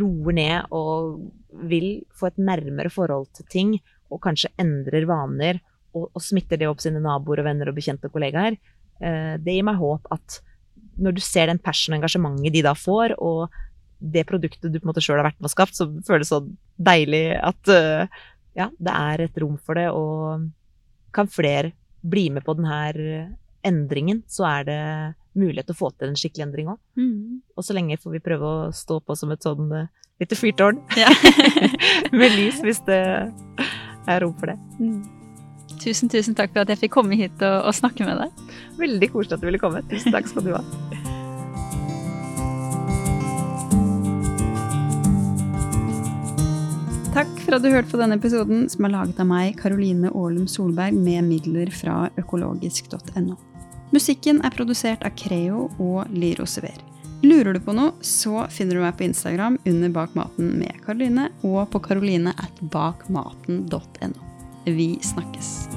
[0.00, 1.28] roer ned og
[1.70, 3.76] vil få et nærmere forhold til ting,
[4.10, 5.62] og kanskje endrer vaner,
[5.94, 8.58] og, og smitter det opp sine naboer og venner og bekjente og kollegaer.
[9.00, 10.40] Eh, det gir meg håp at
[10.98, 13.54] når du ser den passion og engasjementet de da får, og
[13.98, 16.30] det produktet du på en måte sjøl har vært med og skapt, så føles det
[16.30, 16.40] så
[16.90, 18.18] deilig at eh,
[18.58, 20.48] ja, det er et rom for det, og
[21.14, 21.72] kan flere
[22.02, 23.28] bli med på denne
[23.66, 24.82] endringen, så er det
[25.38, 26.80] mulighet til å få til en skikkelig endring òg.
[26.98, 27.42] Mm.
[27.54, 29.90] Og så lenge får vi prøve å stå på som et sånn eh,
[30.22, 31.12] lite fyrtårn Ja.
[32.18, 32.98] med lys, hvis det
[34.08, 34.58] er rom for det.
[34.80, 35.17] Mm.
[35.78, 38.48] Tusen, tusen takk for at jeg fikk komme hit og, og snakke med deg.
[38.80, 39.84] Veldig koselig at du ville komme.
[39.90, 40.62] Tusen takk skal du ha.
[47.18, 50.44] Takk for at du hørte på denne episoden, som er laget av meg, Karoline Aalum
[50.50, 53.34] Solberg, med midler fra økologisk.no.
[53.90, 56.78] Musikken er produsert av Creo og Liro Sever.
[57.24, 61.32] Lurer du på noe, så finner du meg på Instagram under Bak maten med Karoline,
[61.42, 64.27] og på karoline at bakmaten.no.
[64.68, 65.68] Vi snakkes.